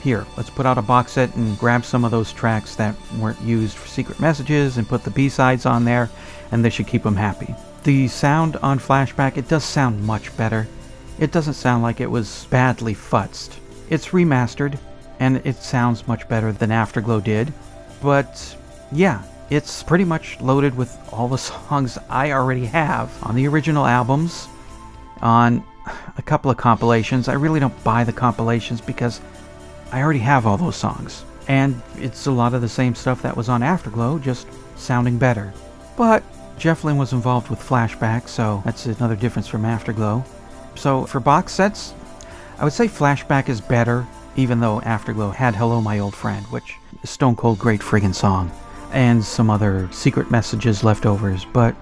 here, 0.00 0.26
let's 0.36 0.50
put 0.50 0.66
out 0.66 0.78
a 0.78 0.82
box 0.82 1.12
set 1.12 1.34
and 1.36 1.58
grab 1.58 1.84
some 1.84 2.04
of 2.04 2.10
those 2.10 2.32
tracks 2.32 2.76
that 2.76 2.94
weren't 3.18 3.40
used 3.40 3.76
for 3.76 3.88
secret 3.88 4.20
messages 4.20 4.76
and 4.76 4.88
put 4.88 5.02
the 5.02 5.10
B-sides 5.10 5.66
on 5.66 5.84
there, 5.84 6.08
and 6.52 6.64
they 6.64 6.70
should 6.70 6.86
keep 6.86 7.02
them 7.02 7.16
happy. 7.16 7.54
The 7.84 8.08
sound 8.08 8.56
on 8.56 8.78
Flashback, 8.78 9.36
it 9.36 9.48
does 9.48 9.64
sound 9.64 10.04
much 10.04 10.36
better. 10.36 10.68
It 11.18 11.32
doesn't 11.32 11.54
sound 11.54 11.82
like 11.82 12.00
it 12.00 12.10
was 12.10 12.46
badly 12.50 12.94
futzed. 12.94 13.56
It's 13.90 14.08
remastered, 14.08 14.78
and 15.20 15.38
it 15.38 15.56
sounds 15.56 16.06
much 16.06 16.28
better 16.28 16.52
than 16.52 16.70
Afterglow 16.70 17.20
did. 17.20 17.52
But 18.00 18.56
yeah, 18.92 19.22
it's 19.50 19.82
pretty 19.82 20.04
much 20.04 20.40
loaded 20.40 20.76
with 20.76 20.96
all 21.12 21.28
the 21.28 21.38
songs 21.68 21.98
I 22.08 22.32
already 22.32 22.66
have 22.66 23.10
on 23.24 23.34
the 23.34 23.48
original 23.48 23.86
albums, 23.86 24.48
on 25.22 25.64
a 26.16 26.22
couple 26.22 26.50
of 26.50 26.56
compilations. 26.56 27.28
I 27.28 27.34
really 27.34 27.60
don't 27.60 27.84
buy 27.84 28.04
the 28.04 28.12
compilations 28.12 28.80
because 28.80 29.20
I 29.92 30.02
already 30.02 30.18
have 30.20 30.46
all 30.46 30.56
those 30.56 30.76
songs. 30.76 31.24
And 31.48 31.80
it's 31.96 32.26
a 32.26 32.32
lot 32.32 32.54
of 32.54 32.60
the 32.60 32.68
same 32.68 32.94
stuff 32.94 33.22
that 33.22 33.36
was 33.36 33.48
on 33.48 33.62
Afterglow, 33.62 34.18
just 34.18 34.46
sounding 34.76 35.18
better. 35.18 35.52
But 35.96 36.22
Jeff 36.58 36.84
Lynne 36.84 36.98
was 36.98 37.12
involved 37.12 37.48
with 37.48 37.60
Flashback, 37.60 38.28
so 38.28 38.62
that's 38.64 38.86
another 38.86 39.16
difference 39.16 39.48
from 39.48 39.64
Afterglow. 39.64 40.24
So 40.74 41.06
for 41.06 41.20
box 41.20 41.52
sets, 41.52 41.94
I 42.58 42.64
would 42.64 42.72
say 42.72 42.86
Flashback 42.86 43.48
is 43.48 43.60
better, 43.60 44.06
even 44.36 44.60
though 44.60 44.80
Afterglow 44.82 45.30
had 45.30 45.54
Hello 45.54 45.80
My 45.80 46.00
Old 46.00 46.14
Friend, 46.14 46.44
which 46.46 46.74
is 46.92 47.04
a 47.04 47.06
Stone 47.06 47.36
Cold 47.36 47.58
great 47.58 47.80
friggin' 47.80 48.14
song, 48.14 48.50
and 48.92 49.24
some 49.24 49.48
other 49.48 49.88
secret 49.92 50.30
messages 50.30 50.84
leftovers. 50.84 51.44
But 51.46 51.74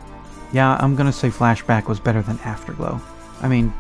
yeah, 0.53 0.77
I'm 0.81 0.95
gonna 0.95 1.13
say 1.13 1.29
Flashback 1.29 1.89
was 1.89 1.99
better 1.99 2.23
than 2.23 2.39
Afterglow. 2.41 3.01
I 3.41 3.49
mean, 3.49 3.73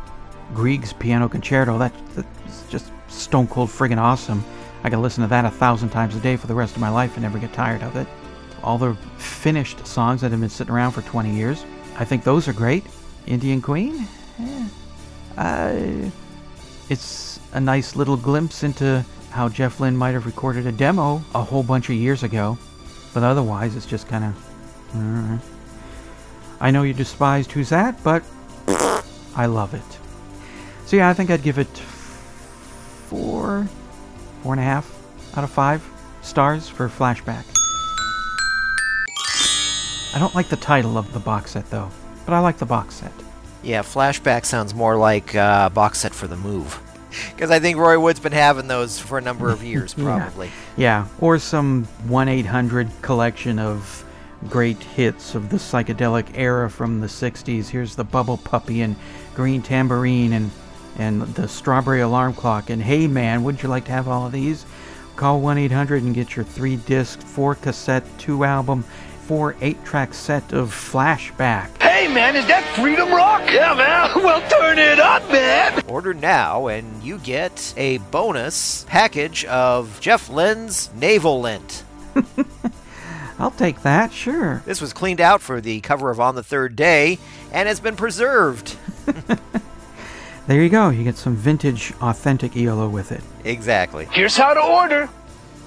Grieg's 0.55 0.93
Piano 0.93 1.29
Concerto, 1.29 1.79
that, 1.79 1.93
that's 2.15 2.69
just 2.69 2.93
stone 3.09 3.47
cold 3.47 3.71
friggin' 3.71 3.99
awesome. 3.99 4.45
I 4.85 4.91
could 4.91 4.99
listen 4.99 5.23
to 5.23 5.29
that 5.29 5.45
a 5.45 5.51
thousand 5.51 5.91
times 5.91 6.15
a 6.15 6.21
day 6.21 6.37
for 6.37 6.47
the 6.47 6.55
rest 6.55 6.75
of 6.75 6.81
my 6.81 6.89
life 6.89 7.15
and 7.15 7.23
never 7.23 7.39
get 7.39 7.53
tired 7.53 7.83
of 7.83 7.97
it. 7.97 8.07
All 8.63 8.79
the 8.79 8.95
finished 9.19 9.87
songs 9.87 10.21
that 10.21 10.31
have 10.31 10.41
been 10.41 10.49
sitting 10.49 10.73
around 10.73 10.93
for 10.93 11.03
20 11.03 11.35
years, 11.35 11.65
I 11.99 12.05
think 12.05 12.25
those 12.25 12.49
are 12.49 12.53
great. 12.53 12.85
Indian 13.27 13.61
Queen? 13.61 14.07
Eh. 14.41 14.69
Uh, 15.37 16.11
it's 16.89 17.41
a 17.53 17.61
nice 17.61 17.97
little 17.97 18.17
glimpse 18.17 18.63
into 18.63 19.05
how 19.31 19.49
Jeff 19.49 19.81
Lynne 19.81 19.97
might 19.97 20.13
have 20.13 20.25
recorded 20.25 20.67
a 20.67 20.73
demo 20.73 21.23
a 21.35 21.43
whole 21.43 21.63
bunch 21.63 21.89
of 21.91 21.97
years 21.97 22.23
ago, 22.23 22.57
but 23.13 23.23
otherwise 23.23 23.77
it's 23.77 23.87
just 23.87 24.09
kind 24.09 24.25
of. 24.25 25.43
I 26.61 26.71
know 26.71 26.85
you 26.85 26.95
despised 26.95 27.53
Who's 27.53 27.69
That, 27.69 28.03
but 28.03 28.23
I 29.35 29.47
love 29.47 29.75
it. 29.75 29.99
So 30.87 30.97
yeah, 30.97 31.09
I 31.09 31.13
think 31.13 31.31
I'd 31.31 31.43
give 31.43 31.59
it 31.59 31.69
four, 33.07 33.69
four 34.43 34.53
and 34.53 34.61
a 34.61 34.65
half 34.65 34.91
out 35.37 35.45
of 35.45 35.51
five 35.51 35.83
stars 36.23 36.69
for 36.69 36.89
Flashback. 36.89 37.45
I 40.15 40.19
don't 40.19 40.35
like 40.35 40.49
the 40.49 40.57
title 40.57 40.97
of 40.97 41.13
the 41.13 41.21
box 41.21 41.53
set 41.53 41.69
though, 41.71 41.91
but 42.25 42.33
I 42.33 42.39
like 42.41 42.59
the 42.59 42.67
box 42.67 42.95
set. 42.97 43.13
Yeah, 43.63 43.83
Flashback 43.83 44.45
sounds 44.45 44.75
more 44.75 44.97
like 44.97 45.35
uh, 45.35 45.69
box 45.71 45.99
set 45.99 46.15
for 46.15 46.27
the 46.27 46.37
move. 46.37 46.81
Because 47.35 47.51
I 47.51 47.59
think 47.61 47.79
Roy 47.79 47.99
Wood's 47.99 48.21
been 48.21 48.33
having 48.33 48.69
those 48.69 48.99
for 48.99 49.19
a 49.19 49.21
number 49.23 49.51
of 49.51 49.63
years, 49.65 49.95
Yeah. 49.99 50.05
probably. 50.05 50.51
Yeah, 50.77 51.07
or 51.21 51.39
some 51.39 51.85
1 52.07 52.29
800 52.29 52.91
collection 53.03 53.59
of 53.59 54.05
great 54.49 54.79
hits 54.83 55.35
of 55.35 55.49
the 55.51 55.57
psychedelic 55.57 56.27
era 56.35 56.69
from 56.71 57.01
the 57.01 57.07
60s. 57.07 57.69
Here's 57.69 57.97
the 57.97 58.05
Bubble 58.05 58.37
Puppy 58.37 58.83
and 58.83 58.97
Green 59.35 59.63
Tambourine 59.63 60.33
and, 60.35 60.51
and 60.99 61.23
the 61.23 61.49
Strawberry 61.49 62.01
Alarm 62.01 62.35
Clock. 62.35 62.71
And 62.71 62.83
hey 62.83 63.07
man, 63.07 63.43
wouldn't 63.43 63.63
you 63.63 63.69
like 63.69 63.85
to 63.87 63.93
have 63.93 64.09
all 64.09 64.27
of 64.27 64.33
these? 64.33 64.65
Call 65.17 65.41
1 65.41 65.59
800 65.59 66.03
and 66.03 66.15
get 66.15 66.37
your 66.37 66.45
3 66.45 66.77
disc, 66.77 67.21
4 67.21 67.55
cassette, 67.55 68.05
2 68.19 68.45
album, 68.45 68.85
4 69.27 69.57
8 69.61 69.85
track 69.85 70.15
set 70.15 70.53
of 70.53 70.71
Flashback. 70.71 71.81
Hey, 71.81 72.07
man, 72.13 72.37
is 72.37 72.47
that 72.47 72.63
Freedom 72.77 73.11
Rock? 73.11 73.43
Yeah, 73.51 73.75
man. 73.75 73.97
Well, 74.23 74.47
turn 74.51 74.79
it 74.79 74.99
up, 74.99 75.29
man. 75.31 75.83
Order 75.89 76.13
now, 76.13 76.67
and 76.67 77.03
you 77.03 77.19
get 77.19 77.73
a 77.77 77.99
bonus 77.99 78.85
package 78.89 79.45
of 79.47 79.99
Jeff 80.01 80.29
Lynne's 80.29 80.91
Naval 80.95 81.41
Lint. 81.41 81.85
I'll 83.39 83.51
take 83.51 83.83
that, 83.83 84.13
sure. 84.13 84.63
This 84.65 84.81
was 84.81 84.93
cleaned 84.93 85.21
out 85.21 85.43
for 85.43 85.61
the 85.61 85.81
cover 85.81 86.11
of 86.11 86.21
On 86.21 86.35
the 86.35 86.43
Third 86.43 86.75
Day 86.77 87.19
and 87.53 87.69
has 87.69 87.81
been 87.81 87.97
preserved. 87.97 88.77
There 90.47 90.63
you 90.63 90.69
go. 90.69 90.91
You 90.91 91.03
get 91.03 91.17
some 91.17 91.35
vintage, 91.35 91.93
authentic 92.01 92.57
ELO 92.57 92.89
with 92.89 93.11
it. 93.11 93.23
Exactly. 93.45 94.07
Here's 94.13 94.37
how 94.37 94.55
to 94.55 94.63
order. 94.63 95.09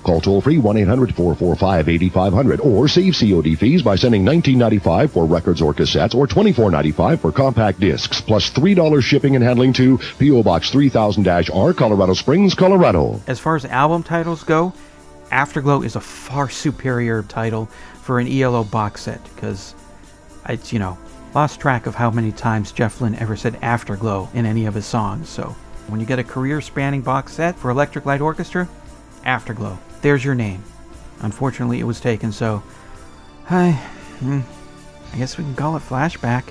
Call 0.04 0.22
toll 0.22 0.40
free 0.40 0.58
1 0.58 0.78
800 0.78 1.14
445 1.14 1.90
8500 1.90 2.62
or 2.62 2.88
save 2.88 3.14
COD 3.14 3.56
fees 3.58 3.82
by 3.82 3.96
sending 3.96 4.24
$19.95 4.24 5.10
for 5.10 5.26
records 5.26 5.62
or 5.62 5.74
cassettes 5.74 6.16
or 6.16 6.26
$24.95 6.26 7.20
for 7.20 7.32
compact 7.34 7.82
discs 7.82 8.22
plus 8.22 8.50
$3 8.50 9.04
shipping 9.04 9.36
and 9.36 9.44
handling 9.44 9.74
to 9.74 9.98
P.O. 10.18 10.44
Box 10.44 10.70
3000 10.70 11.28
R, 11.28 11.74
Colorado 11.74 12.14
Springs, 12.14 12.56
Colorado. 12.56 13.22
As 13.28 13.40
far 13.40 13.58
as 13.58 13.66
album 13.66 14.04
titles 14.04 14.44
go, 14.44 14.74
Afterglow 15.32 15.82
is 15.82 15.96
a 15.96 16.02
far 16.02 16.50
superior 16.50 17.24
title 17.24 17.66
for 18.02 18.20
an 18.20 18.28
ELO 18.28 18.64
box 18.64 19.02
set 19.02 19.22
because 19.36 19.76
it's, 20.48 20.72
you 20.72 20.80
know, 20.80 20.98
lost 21.34 21.60
track 21.60 21.86
of 21.86 21.96
how 21.96 22.10
many 22.10 22.32
times 22.32 22.72
Jeff 22.72 23.02
Lynne 23.02 23.16
ever 23.16 23.36
said 23.36 23.58
Afterglow 23.62 24.30
in 24.34 24.46
any 24.46 24.66
of 24.66 24.74
his 24.74 24.86
songs. 24.86 25.30
So 25.30 25.56
when 25.88 26.00
you 26.00 26.06
get 26.06 26.20
a 26.20 26.24
career 26.24 26.62
spanning 26.62 27.02
box 27.02 27.34
set 27.34 27.56
for 27.56 27.70
Electric 27.72 28.06
Light 28.06 28.22
Orchestra, 28.22 28.68
Afterglow. 29.26 29.78
There's 30.02 30.24
your 30.24 30.36
name. 30.36 30.64
Unfortunately, 31.22 31.80
it 31.80 31.84
was 31.86 32.00
taken, 32.00 32.32
so. 32.32 32.64
I. 33.50 33.72
Hmm, 34.20 34.42
I 35.14 35.18
guess 35.18 35.38
we 35.38 35.44
can 35.44 35.56
call 35.56 35.76
it 35.76 35.82
Flashback. 35.82 36.46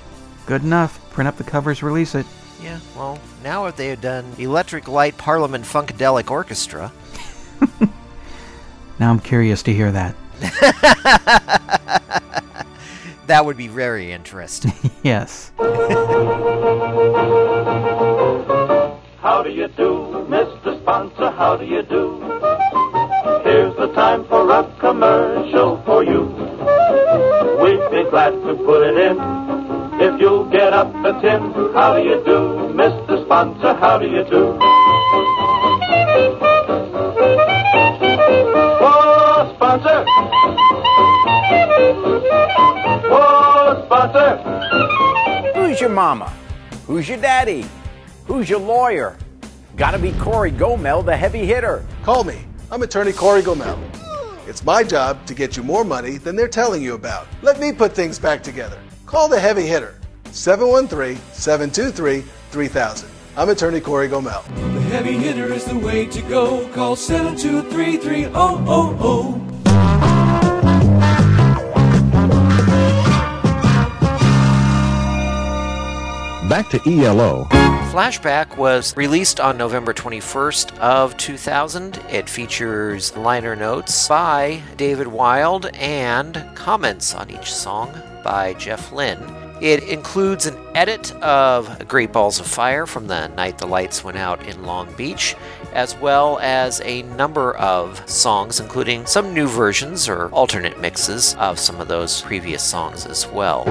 Good 0.45 0.63
enough. 0.63 0.99
Print 1.11 1.27
up 1.27 1.37
the 1.37 1.43
covers, 1.43 1.81
release 1.81 2.15
it. 2.15 2.25
Yeah, 2.61 2.79
well, 2.95 3.19
now 3.43 3.67
if 3.67 3.75
they 3.77 3.87
had 3.87 4.01
done 4.01 4.33
Electric 4.37 4.87
Light 4.87 5.17
Parliament 5.17 5.63
Funkadelic 5.63 6.29
Orchestra. 6.29 6.91
now 8.99 9.09
I'm 9.09 9.19
curious 9.19 9.63
to 9.63 9.73
hear 9.73 9.91
that. 9.91 10.15
that 13.29 13.45
would 13.45 13.57
be 13.57 13.67
very 13.67 14.11
interesting. 14.11 14.73
yes. 15.03 15.51
How 19.21 19.43
do 19.43 19.51
you 19.51 19.67
do, 19.67 20.25
Mr. 20.27 20.81
Sponsor? 20.81 21.29
How 21.29 21.55
do 21.55 21.63
you 21.63 21.83
do? 21.83 22.19
Here's 23.43 23.75
the 23.77 23.91
time 23.93 24.25
for 24.27 24.49
a 24.49 24.63
commercial 24.79 25.79
for 25.85 26.03
you. 26.03 26.23
We'd 27.61 27.91
be 27.91 28.09
glad 28.09 28.31
to 28.31 28.55
put 28.65 28.81
it 28.87 28.97
in 28.97 29.17
if 30.01 30.19
you'll 30.19 30.49
get 30.49 30.73
up 30.73 30.91
a 31.05 31.21
tin. 31.21 31.53
How 31.73 31.93
do 31.97 32.01
you 32.01 32.23
do, 32.25 32.73
Mr. 32.73 33.23
Sponsor? 33.25 33.75
How 33.75 33.99
do 33.99 34.07
you 34.07 34.23
do? 34.23 34.57
Whoa, 38.81 39.53
sponsor! 39.55 40.05
Whoa, 43.89 44.07
sponsor! 44.07 45.51
Who's 45.55 45.81
your 45.81 45.89
mama? 45.89 46.31
Who's 46.85 47.09
your 47.09 47.17
daddy? 47.17 47.65
Who's 48.25 48.47
your 48.49 48.59
lawyer? 48.59 49.17
Gotta 49.75 49.97
be 49.97 50.11
Corey 50.13 50.51
Gomel, 50.51 51.03
the 51.03 51.17
heavy 51.17 51.43
hitter. 51.45 51.83
Call 52.03 52.23
me. 52.23 52.45
I'm 52.71 52.83
attorney 52.83 53.13
Corey 53.13 53.41
Gomel. 53.41 53.79
It's 54.47 54.63
my 54.63 54.83
job 54.83 55.25
to 55.25 55.33
get 55.33 55.57
you 55.57 55.63
more 55.63 55.83
money 55.83 56.17
than 56.17 56.35
they're 56.35 56.47
telling 56.47 56.83
you 56.83 56.93
about. 56.93 57.25
Let 57.41 57.59
me 57.59 57.71
put 57.71 57.93
things 57.93 58.19
back 58.19 58.43
together. 58.43 58.77
Call 59.07 59.27
the 59.27 59.39
heavy 59.39 59.65
hitter. 59.65 59.95
713-723-3000. 60.25 63.09
I'm 63.37 63.49
attorney 63.49 63.79
Corey 63.79 64.07
Gomel. 64.07 64.43
The 64.73 64.81
heavy 64.81 65.13
hitter 65.13 65.51
is 65.51 65.65
the 65.65 65.79
way 65.79 66.05
to 66.05 66.21
go. 66.23 66.67
Call 66.69 66.95
723-3000. 66.95 69.48
Back 76.49 76.69
to 76.69 76.81
ELO. 76.87 77.43
Flashback 77.91 78.57
was 78.57 78.97
released 78.97 79.39
on 79.39 79.55
November 79.55 79.93
21st 79.93 80.79
of 80.79 81.15
2000. 81.15 81.97
It 82.09 82.27
features 82.27 83.15
liner 83.15 83.55
notes 83.55 84.07
by 84.07 84.63
David 84.75 85.05
Wild 85.05 85.67
and 85.75 86.43
comments 86.55 87.13
on 87.13 87.29
each 87.29 87.53
song 87.53 87.93
by 88.23 88.55
Jeff 88.55 88.91
Lynne. 88.91 89.21
It 89.61 89.83
includes 89.83 90.47
an 90.47 90.57
edit 90.73 91.11
of 91.21 91.87
Great 91.87 92.11
Balls 92.11 92.39
of 92.39 92.47
Fire 92.47 92.87
from 92.87 93.05
the 93.05 93.27
night 93.27 93.59
the 93.59 93.67
lights 93.67 94.03
went 94.03 94.17
out 94.17 94.43
in 94.47 94.63
Long 94.63 94.91
Beach, 94.95 95.35
as 95.73 95.95
well 95.97 96.39
as 96.39 96.81
a 96.83 97.03
number 97.03 97.55
of 97.57 98.09
songs, 98.09 98.59
including 98.59 99.05
some 99.05 99.35
new 99.35 99.47
versions 99.47 100.09
or 100.09 100.29
alternate 100.29 100.81
mixes 100.81 101.35
of 101.35 101.59
some 101.59 101.79
of 101.79 101.87
those 101.87 102.23
previous 102.23 102.63
songs 102.63 103.05
as 103.05 103.27
well. 103.27 103.65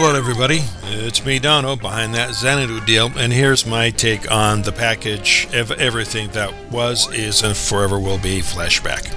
Hello, 0.00 0.14
everybody. 0.14 0.60
It's 0.84 1.26
me, 1.26 1.40
Dono, 1.40 1.74
behind 1.74 2.14
that 2.14 2.32
Xanadu 2.32 2.80
deal, 2.86 3.10
and 3.16 3.32
here's 3.32 3.66
my 3.66 3.90
take 3.90 4.30
on 4.30 4.62
the 4.62 4.70
package 4.70 5.48
of 5.52 5.72
everything 5.72 6.30
that 6.30 6.54
was, 6.70 7.12
is, 7.12 7.42
and 7.42 7.56
forever 7.56 7.98
will 7.98 8.16
be 8.16 8.38
Flashback. 8.38 9.12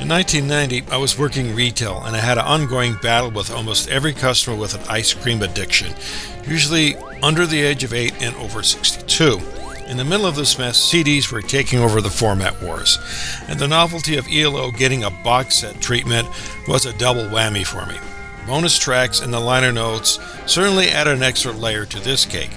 In 0.00 0.08
1990, 0.08 0.84
I 0.92 0.96
was 0.96 1.18
working 1.18 1.56
retail, 1.56 2.00
and 2.04 2.14
I 2.14 2.20
had 2.20 2.38
an 2.38 2.44
ongoing 2.44 2.94
battle 3.02 3.32
with 3.32 3.50
almost 3.50 3.88
every 3.88 4.12
customer 4.12 4.56
with 4.56 4.76
an 4.76 4.88
ice 4.88 5.12
cream 5.12 5.42
addiction, 5.42 5.92
usually 6.46 6.94
under 7.20 7.44
the 7.44 7.60
age 7.60 7.82
of 7.82 7.92
8 7.92 8.22
and 8.22 8.36
over 8.36 8.62
62. 8.62 9.40
In 9.88 9.96
the 9.96 10.04
middle 10.04 10.26
of 10.26 10.36
this 10.36 10.56
mess, 10.56 10.78
CDs 10.78 11.32
were 11.32 11.42
taking 11.42 11.80
over 11.80 12.00
the 12.00 12.10
format 12.10 12.62
wars, 12.62 12.96
and 13.48 13.58
the 13.58 13.66
novelty 13.66 14.18
of 14.18 14.28
ELO 14.30 14.70
getting 14.70 15.02
a 15.02 15.10
box 15.10 15.56
set 15.56 15.80
treatment 15.80 16.28
was 16.68 16.86
a 16.86 16.96
double 16.96 17.24
whammy 17.24 17.66
for 17.66 17.84
me 17.86 17.98
bonus 18.48 18.78
tracks, 18.78 19.20
and 19.20 19.32
the 19.32 19.38
liner 19.38 19.70
notes 19.70 20.18
certainly 20.46 20.88
add 20.88 21.06
an 21.06 21.22
extra 21.22 21.52
layer 21.52 21.84
to 21.84 22.00
this 22.00 22.24
cake. 22.24 22.50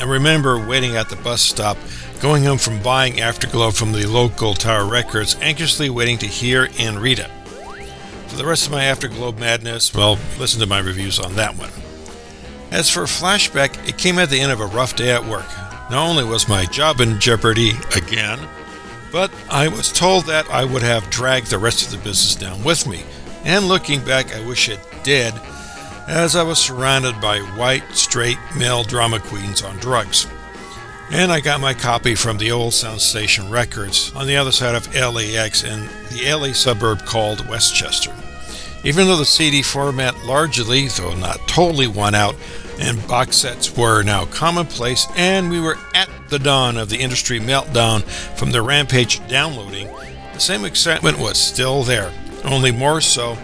I 0.00 0.04
remember 0.04 0.66
waiting 0.66 0.96
at 0.96 1.10
the 1.10 1.16
bus 1.16 1.42
stop, 1.42 1.76
going 2.20 2.44
home 2.44 2.58
from 2.58 2.82
buying 2.82 3.20
Afterglow 3.20 3.70
from 3.70 3.92
the 3.92 4.06
local 4.06 4.54
Tower 4.54 4.90
Records, 4.90 5.36
anxiously 5.40 5.90
waiting 5.90 6.18
to 6.18 6.26
hear 6.26 6.68
and 6.80 6.98
read 6.98 7.20
it. 7.20 7.30
For 8.26 8.36
the 8.36 8.46
rest 8.46 8.66
of 8.66 8.72
my 8.72 8.84
Afterglow 8.84 9.32
madness, 9.32 9.94
well, 9.94 10.18
listen 10.38 10.58
to 10.60 10.66
my 10.66 10.80
reviews 10.80 11.20
on 11.20 11.36
that 11.36 11.56
one. 11.56 11.70
As 12.72 12.90
for 12.90 13.02
Flashback, 13.02 13.88
it 13.88 13.98
came 13.98 14.18
at 14.18 14.30
the 14.30 14.40
end 14.40 14.50
of 14.50 14.58
a 14.58 14.66
rough 14.66 14.96
day 14.96 15.12
at 15.12 15.24
work. 15.24 15.46
Not 15.90 16.08
only 16.08 16.24
was 16.24 16.48
my 16.48 16.64
job 16.64 17.00
in 17.00 17.20
jeopardy 17.20 17.72
again, 17.94 18.40
but 19.12 19.30
I 19.48 19.68
was 19.68 19.92
told 19.92 20.24
that 20.26 20.50
I 20.50 20.64
would 20.64 20.82
have 20.82 21.08
dragged 21.10 21.50
the 21.50 21.58
rest 21.58 21.84
of 21.84 21.92
the 21.92 21.98
business 21.98 22.34
down 22.34 22.64
with 22.64 22.88
me. 22.88 23.04
And 23.44 23.68
looking 23.68 24.04
back, 24.04 24.34
I 24.34 24.44
wish 24.46 24.68
it 24.68 24.80
did, 25.02 25.34
as 26.08 26.34
I 26.34 26.42
was 26.42 26.58
surrounded 26.58 27.20
by 27.20 27.40
white, 27.40 27.84
straight 27.92 28.38
male 28.56 28.84
drama 28.84 29.20
queens 29.20 29.62
on 29.62 29.76
drugs. 29.76 30.26
And 31.10 31.30
I 31.30 31.40
got 31.40 31.60
my 31.60 31.74
copy 31.74 32.14
from 32.14 32.38
the 32.38 32.50
old 32.50 32.72
Sound 32.72 33.00
Station 33.00 33.50
Records 33.50 34.12
on 34.16 34.26
the 34.26 34.36
other 34.36 34.52
side 34.52 34.74
of 34.74 34.92
LAX 34.94 35.62
in 35.62 35.88
the 36.10 36.34
LA 36.34 36.52
suburb 36.52 37.04
called 37.04 37.46
Westchester. 37.46 38.14
Even 38.82 39.06
though 39.06 39.16
the 39.16 39.24
CD 39.24 39.62
format 39.62 40.24
largely, 40.24 40.88
though 40.88 41.14
not 41.14 41.38
totally, 41.46 41.86
won 41.86 42.14
out, 42.14 42.34
and 42.78 43.06
box 43.06 43.36
sets 43.36 43.76
were 43.76 44.02
now 44.02 44.24
commonplace, 44.26 45.06
and 45.16 45.50
we 45.50 45.60
were 45.60 45.78
at 45.94 46.08
the 46.28 46.38
dawn 46.38 46.76
of 46.76 46.88
the 46.88 47.00
industry 47.00 47.38
meltdown 47.38 48.02
from 48.36 48.50
the 48.50 48.62
Rampage 48.62 49.26
downloading, 49.28 49.88
the 50.32 50.40
same 50.40 50.64
excitement 50.64 51.18
was 51.18 51.38
still 51.38 51.82
there, 51.82 52.12
only 52.44 52.70
more 52.70 53.00
so 53.00 53.36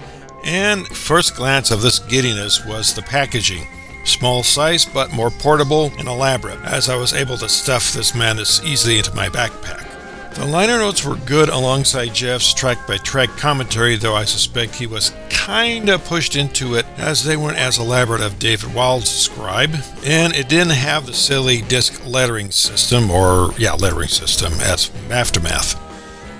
and 0.45 0.87
first 0.89 1.37
glance 1.37 1.71
of 1.71 1.83
this 1.83 1.99
giddiness 1.99 2.65
was 2.65 2.95
the 2.95 3.03
packaging. 3.03 3.67
Small 4.05 4.43
size, 4.43 4.87
but 4.87 5.13
more 5.13 5.31
portable 5.31 5.93
and 5.99 6.09
elaborate, 6.09 6.61
as 6.65 6.89
I 6.89 6.97
was 6.97 7.13
able 7.13 7.37
to 7.39 7.49
stuff 7.49 7.93
this 7.93 8.15
madness 8.15 8.63
easily 8.65 8.99
into 8.99 9.15
my 9.15 9.29
backpack. 9.29 9.87
The 10.35 10.47
liner 10.47 10.79
notes 10.79 11.05
were 11.05 11.17
good 11.17 11.49
alongside 11.49 12.15
Jeff's 12.15 12.55
track 12.55 12.87
by 12.87 12.97
track 12.99 13.29
commentary, 13.37 13.97
though 13.97 14.15
I 14.15 14.25
suspect 14.25 14.77
he 14.77 14.87
was 14.87 15.13
kinda 15.29 15.99
pushed 15.99 16.37
into 16.37 16.77
it 16.77 16.87
as 16.97 17.25
they 17.25 17.37
weren't 17.37 17.59
as 17.59 17.79
elaborate 17.79 18.23
as 18.23 18.33
David 18.35 18.73
Wild's 18.73 19.11
scribe, 19.11 19.75
and 20.05 20.35
it 20.35 20.49
didn't 20.49 20.71
have 20.71 21.05
the 21.05 21.13
silly 21.13 21.61
disc 21.61 22.01
lettering 22.07 22.53
system, 22.53 23.11
or 23.11 23.53
yeah, 23.59 23.75
lettering 23.75 24.09
system, 24.09 24.55
as 24.61 24.91
Aftermath. 25.11 25.79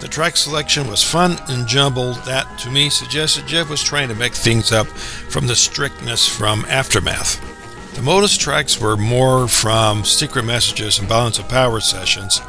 The 0.01 0.09
track 0.09 0.39
selection 0.39 0.89
was 0.89 1.05
fun 1.05 1.37
and 1.49 1.69
jumbled. 1.69 2.17
That, 2.25 2.59
to 2.61 2.71
me, 2.71 2.89
suggested 2.89 3.47
Jeff 3.47 3.69
was 3.69 3.83
trying 3.83 4.09
to 4.09 4.15
make 4.15 4.33
things 4.33 4.73
up 4.73 4.87
from 4.87 5.47
the 5.47 5.55
strictness 5.55 6.27
from 6.27 6.65
Aftermath. 6.65 7.39
The 7.95 8.03
Modus 8.03 8.39
tracks 8.39 8.81
were 8.81 8.97
more 8.97 9.47
from 9.47 10.05
Secret 10.07 10.47
Messages 10.47 10.99
and 10.99 11.09
Balance 11.09 11.39
of 11.39 11.51
Power 11.51 11.81
sessions, 11.81 12.41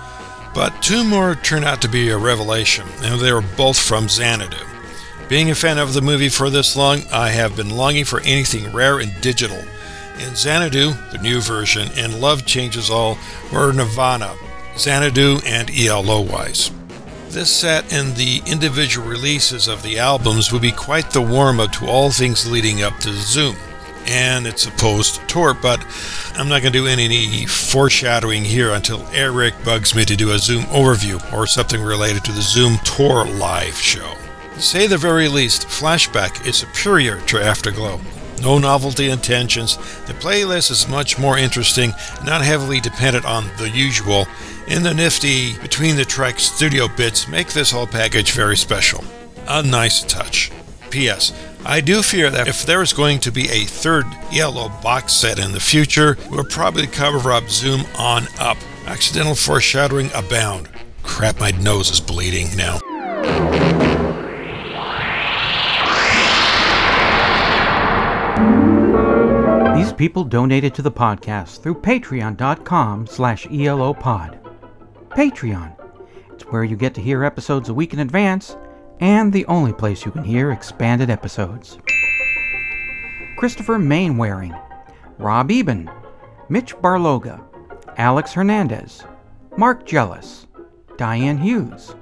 but 0.53 0.81
two 0.81 1.03
more 1.03 1.35
turned 1.35 1.65
out 1.65 1.81
to 1.81 1.89
be 1.89 2.09
a 2.09 2.17
revelation, 2.17 2.87
and 3.01 3.19
they 3.19 3.33
were 3.33 3.43
both 3.57 3.77
from 3.77 4.07
Xanadu. 4.07 4.65
Being 5.27 5.51
a 5.51 5.55
fan 5.55 5.77
of 5.77 5.93
the 5.93 6.01
movie 6.01 6.29
for 6.29 6.49
this 6.49 6.77
long, 6.77 7.01
I 7.11 7.29
have 7.29 7.57
been 7.57 7.75
longing 7.75 8.05
for 8.05 8.21
anything 8.21 8.71
rare 8.71 8.99
and 8.99 9.11
digital. 9.19 9.61
In 10.19 10.35
Xanadu, 10.35 10.93
the 11.11 11.19
new 11.21 11.41
version, 11.41 11.89
and 11.97 12.21
Love 12.21 12.45
Changes 12.45 12.89
All 12.89 13.17
were 13.51 13.73
Nirvana, 13.73 14.35
Xanadu, 14.77 15.39
and 15.45 15.69
ELO 15.69 16.21
wise. 16.21 16.71
This 17.31 17.49
set 17.49 17.93
and 17.93 18.13
the 18.17 18.41
individual 18.45 19.07
releases 19.07 19.69
of 19.69 19.83
the 19.83 19.97
albums 19.97 20.51
would 20.51 20.61
be 20.61 20.73
quite 20.73 21.11
the 21.11 21.21
warm 21.21 21.61
up 21.61 21.71
to 21.73 21.87
all 21.87 22.11
things 22.11 22.51
leading 22.51 22.83
up 22.83 22.97
to 22.99 23.13
Zoom. 23.13 23.55
and 24.05 24.47
its 24.47 24.63
supposed 24.63 25.21
tour, 25.29 25.53
but 25.53 25.85
I'm 26.35 26.49
not 26.49 26.61
going 26.61 26.73
to 26.73 26.79
do 26.79 26.87
any 26.87 27.45
foreshadowing 27.45 28.43
here 28.43 28.71
until 28.71 29.07
Eric 29.13 29.53
bugs 29.63 29.95
me 29.95 30.05
to 30.05 30.15
do 30.15 30.31
a 30.31 30.39
Zoom 30.39 30.63
overview 30.65 31.21
or 31.31 31.45
something 31.45 31.81
related 31.81 32.23
to 32.25 32.31
the 32.31 32.41
Zoom 32.41 32.79
Tour 32.79 33.25
live 33.25 33.75
show. 33.75 34.15
To 34.55 34.61
say 34.61 34.87
the 34.87 34.97
very 34.97 35.27
least, 35.27 35.67
Flashback 35.67 36.45
is 36.47 36.57
superior 36.57 37.21
to 37.27 37.39
Afterglow. 37.39 38.01
No 38.41 38.57
novelty 38.57 39.09
intentions. 39.09 39.77
The 40.07 40.13
playlist 40.13 40.71
is 40.71 40.87
much 40.87 41.19
more 41.19 41.37
interesting, 41.37 41.93
not 42.25 42.41
heavily 42.41 42.79
dependent 42.79 43.25
on 43.25 43.45
the 43.57 43.69
usual, 43.69 44.25
and 44.67 44.83
the 44.83 44.93
nifty 44.93 45.57
between 45.59 45.95
the 45.95 46.05
track 46.05 46.39
studio 46.39 46.87
bits 46.87 47.27
make 47.27 47.49
this 47.49 47.71
whole 47.71 47.87
package 47.87 48.31
very 48.31 48.57
special. 48.57 49.03
A 49.47 49.61
nice 49.61 50.03
touch. 50.03 50.51
P.S. 50.89 51.33
I 51.63 51.81
do 51.81 52.01
fear 52.01 52.29
that 52.31 52.47
if 52.47 52.65
there 52.65 52.81
is 52.81 52.93
going 52.93 53.19
to 53.19 53.31
be 53.31 53.47
a 53.49 53.65
third 53.65 54.05
ELO 54.33 54.69
box 54.81 55.13
set 55.13 55.39
in 55.39 55.51
the 55.51 55.59
future, 55.59 56.17
we'll 56.29 56.43
probably 56.43 56.87
cover 56.87 57.31
up 57.31 57.47
Zoom 57.49 57.85
on 57.97 58.27
up. 58.39 58.57
Accidental 58.87 59.35
foreshadowing 59.35 60.09
abound. 60.15 60.67
Crap, 61.03 61.39
my 61.39 61.51
nose 61.51 61.91
is 61.91 61.99
bleeding 61.99 62.47
now. 62.57 62.79
People 70.01 70.23
donated 70.23 70.73
to 70.73 70.81
the 70.81 70.91
podcast 70.91 71.61
through 71.61 71.75
patreon.com 71.75 73.05
slash 73.05 73.45
elopod. 73.51 74.39
Patreon. 75.09 75.75
It's 76.33 76.43
where 76.45 76.63
you 76.63 76.75
get 76.75 76.95
to 76.95 77.01
hear 77.01 77.23
episodes 77.23 77.69
a 77.69 77.73
week 77.75 77.93
in 77.93 77.99
advance 77.99 78.57
and 78.99 79.31
the 79.31 79.45
only 79.45 79.71
place 79.71 80.03
you 80.03 80.11
can 80.11 80.23
hear 80.23 80.51
expanded 80.51 81.11
episodes. 81.11 81.77
Christopher 83.37 83.77
Mainwaring, 83.77 84.55
Rob 85.19 85.51
Eben, 85.51 85.87
Mitch 86.49 86.75
Barloga, 86.77 87.39
Alex 87.97 88.33
Hernandez, 88.33 89.03
Mark 89.55 89.85
Jealous, 89.85 90.47
Diane 90.97 91.37
Hughes, 91.37 91.93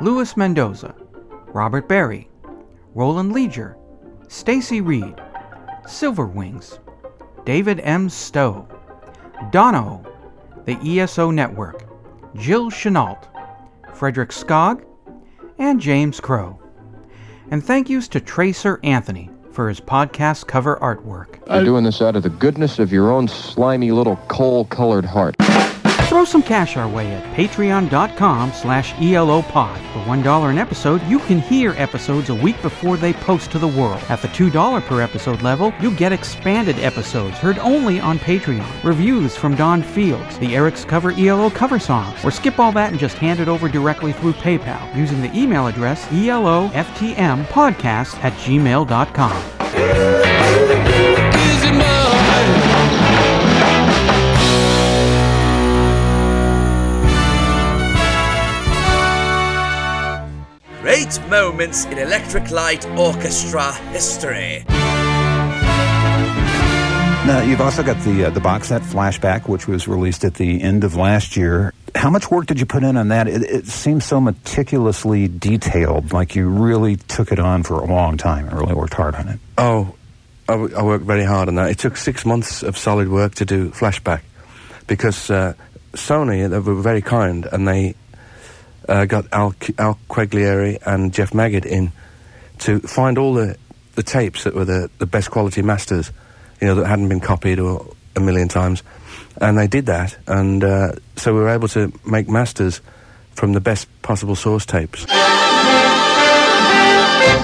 Louis 0.00 0.36
Mendoza, 0.36 0.94
Robert 1.48 1.88
Berry, 1.88 2.30
Roland 2.94 3.32
Leger, 3.32 3.76
Stacy 4.28 4.80
Reed, 4.80 5.20
Silverwings, 5.88 6.78
David 7.44 7.80
M. 7.80 8.08
Stowe, 8.08 8.68
Dono, 9.50 10.04
the 10.64 10.76
ESO 11.00 11.30
Network, 11.30 11.84
Jill 12.36 12.70
Chenault, 12.70 13.18
Frederick 13.94 14.30
Skog, 14.30 14.84
and 15.58 15.80
James 15.80 16.20
Crow. 16.20 16.58
And 17.50 17.62
thank 17.62 17.90
yous 17.90 18.06
to 18.08 18.20
Tracer 18.20 18.78
Anthony 18.84 19.28
for 19.50 19.68
his 19.68 19.80
podcast 19.80 20.46
cover 20.46 20.76
artwork. 20.76 21.46
You're 21.48 21.64
doing 21.64 21.84
this 21.84 22.00
out 22.00 22.16
of 22.16 22.22
the 22.22 22.30
goodness 22.30 22.78
of 22.78 22.92
your 22.92 23.10
own 23.10 23.26
slimy 23.28 23.90
little 23.90 24.16
coal-colored 24.28 25.04
heart. 25.04 25.34
Throw 26.12 26.26
some 26.26 26.42
cash 26.42 26.76
our 26.76 26.86
way 26.86 27.10
at 27.14 27.24
patreon.com 27.34 28.52
slash 28.52 28.92
elopod. 29.00 29.78
For 29.78 30.00
$1 30.00 30.50
an 30.50 30.58
episode, 30.58 31.02
you 31.04 31.18
can 31.20 31.40
hear 31.40 31.72
episodes 31.78 32.28
a 32.28 32.34
week 32.34 32.60
before 32.60 32.98
they 32.98 33.14
post 33.14 33.50
to 33.52 33.58
the 33.58 33.66
world. 33.66 33.98
At 34.10 34.20
the 34.20 34.28
$2 34.28 34.82
per 34.82 35.00
episode 35.00 35.40
level, 35.40 35.72
you 35.80 35.90
get 35.96 36.12
expanded 36.12 36.78
episodes 36.80 37.38
heard 37.38 37.58
only 37.60 37.98
on 37.98 38.18
Patreon, 38.18 38.84
reviews 38.84 39.38
from 39.38 39.56
Don 39.56 39.82
Fields, 39.82 40.38
the 40.38 40.54
Eric's 40.54 40.84
Cover 40.84 41.12
ELO 41.12 41.48
cover 41.48 41.78
songs, 41.78 42.22
or 42.22 42.30
skip 42.30 42.58
all 42.58 42.72
that 42.72 42.90
and 42.90 43.00
just 43.00 43.16
hand 43.16 43.40
it 43.40 43.48
over 43.48 43.66
directly 43.66 44.12
through 44.12 44.34
PayPal 44.34 44.94
using 44.94 45.22
the 45.22 45.34
email 45.34 45.66
address 45.66 46.04
eloftmpodcast 46.08 48.22
at 48.22 48.34
gmail.com. 48.34 50.51
Great 61.02 61.28
moments 61.28 61.84
in 61.86 61.98
Electric 61.98 62.52
Light 62.52 62.86
Orchestra 62.90 63.72
history. 63.90 64.64
Now, 67.26 67.42
you've 67.44 67.60
also 67.60 67.82
got 67.82 68.00
the 68.04 68.26
uh, 68.26 68.30
the 68.30 68.38
box 68.38 68.68
set 68.68 68.82
Flashback, 68.82 69.48
which 69.48 69.66
was 69.66 69.88
released 69.88 70.22
at 70.22 70.34
the 70.34 70.62
end 70.62 70.84
of 70.84 70.94
last 70.94 71.36
year. 71.36 71.74
How 71.96 72.08
much 72.08 72.30
work 72.30 72.46
did 72.46 72.60
you 72.60 72.66
put 72.66 72.84
in 72.84 72.96
on 72.96 73.08
that? 73.08 73.26
It, 73.26 73.42
it 73.42 73.66
seems 73.66 74.04
so 74.04 74.20
meticulously 74.20 75.26
detailed, 75.26 76.12
like 76.12 76.36
you 76.36 76.48
really 76.48 76.94
took 76.94 77.32
it 77.32 77.40
on 77.40 77.64
for 77.64 77.80
a 77.80 77.86
long 77.86 78.16
time 78.16 78.46
and 78.48 78.56
really 78.56 78.74
worked 78.74 78.94
hard 78.94 79.16
on 79.16 79.26
it. 79.26 79.40
Oh, 79.58 79.96
I, 80.48 80.52
w- 80.52 80.76
I 80.76 80.84
worked 80.84 81.04
very 81.04 81.24
hard 81.24 81.48
on 81.48 81.56
that. 81.56 81.68
It 81.68 81.78
took 81.80 81.96
six 81.96 82.24
months 82.24 82.62
of 82.62 82.78
solid 82.78 83.08
work 83.08 83.34
to 83.36 83.44
do 83.44 83.70
Flashback 83.70 84.20
because 84.86 85.30
uh, 85.30 85.54
Sony 85.94 86.48
they 86.48 86.60
were 86.60 86.80
very 86.80 87.02
kind 87.02 87.48
and 87.50 87.66
they 87.66 87.96
uh, 88.88 89.04
got 89.04 89.26
Al, 89.32 89.54
Al 89.78 89.98
Quaglieri 90.08 90.78
and 90.86 91.12
Jeff 91.12 91.30
Magid 91.32 91.64
in 91.66 91.92
to 92.58 92.80
find 92.80 93.18
all 93.18 93.34
the, 93.34 93.56
the 93.94 94.02
tapes 94.02 94.44
that 94.44 94.54
were 94.54 94.64
the, 94.64 94.90
the 94.98 95.06
best 95.06 95.30
quality 95.30 95.62
masters, 95.62 96.12
you 96.60 96.66
know, 96.66 96.74
that 96.76 96.86
hadn't 96.86 97.08
been 97.08 97.20
copied 97.20 97.58
or 97.58 97.94
a 98.16 98.20
million 98.20 98.48
times. 98.48 98.82
And 99.40 99.58
they 99.58 99.66
did 99.66 99.86
that, 99.86 100.16
and 100.26 100.62
uh, 100.62 100.92
so 101.16 101.34
we 101.34 101.40
were 101.40 101.48
able 101.48 101.68
to 101.68 101.92
make 102.04 102.28
masters 102.28 102.80
from 103.34 103.54
the 103.54 103.60
best 103.60 103.88
possible 104.02 104.36
source 104.36 104.66
tapes. 104.66 105.06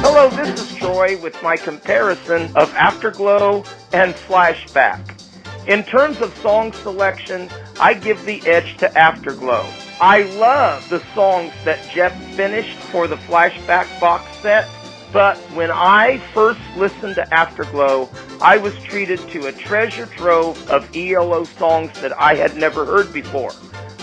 Hello, 0.01 0.29
this 0.29 0.61
is 0.61 0.77
Troy 0.77 1.17
with 1.21 1.43
my 1.43 1.57
comparison 1.57 2.55
of 2.57 2.73
Afterglow 2.75 3.65
and 3.93 4.15
Flashback. 4.15 5.25
In 5.67 5.83
terms 5.83 6.21
of 6.21 6.37
song 6.39 6.73
selection, 6.73 7.49
I 7.81 7.95
give 7.95 8.25
the 8.25 8.41
edge 8.47 8.77
to 8.79 8.99
Afterglow. 8.99 9.67
I 10.01 10.23
love 10.39 10.89
the 10.91 11.03
songs 11.13 11.53
that 11.65 11.91
Jeff 11.91 12.15
finished 12.35 12.77
for 12.77 13.09
the 13.09 13.17
Flashback 13.17 14.01
box 14.01 14.25
set, 14.37 14.69
but 15.13 15.37
when 15.55 15.73
I 15.73 16.19
first 16.33 16.61
listened 16.77 17.17
to 17.17 17.35
Afterglow, 17.35 18.09
I 18.41 18.59
was 18.59 18.79
treated 18.79 19.19
to 19.31 19.47
a 19.47 19.53
treasure 19.53 20.07
trove 20.07 20.71
of 20.71 20.89
ELO 20.95 21.43
songs 21.45 22.01
that 22.01 22.17
I 22.17 22.37
had 22.37 22.57
never 22.57 22.85
heard 22.85 23.13
before. 23.13 23.51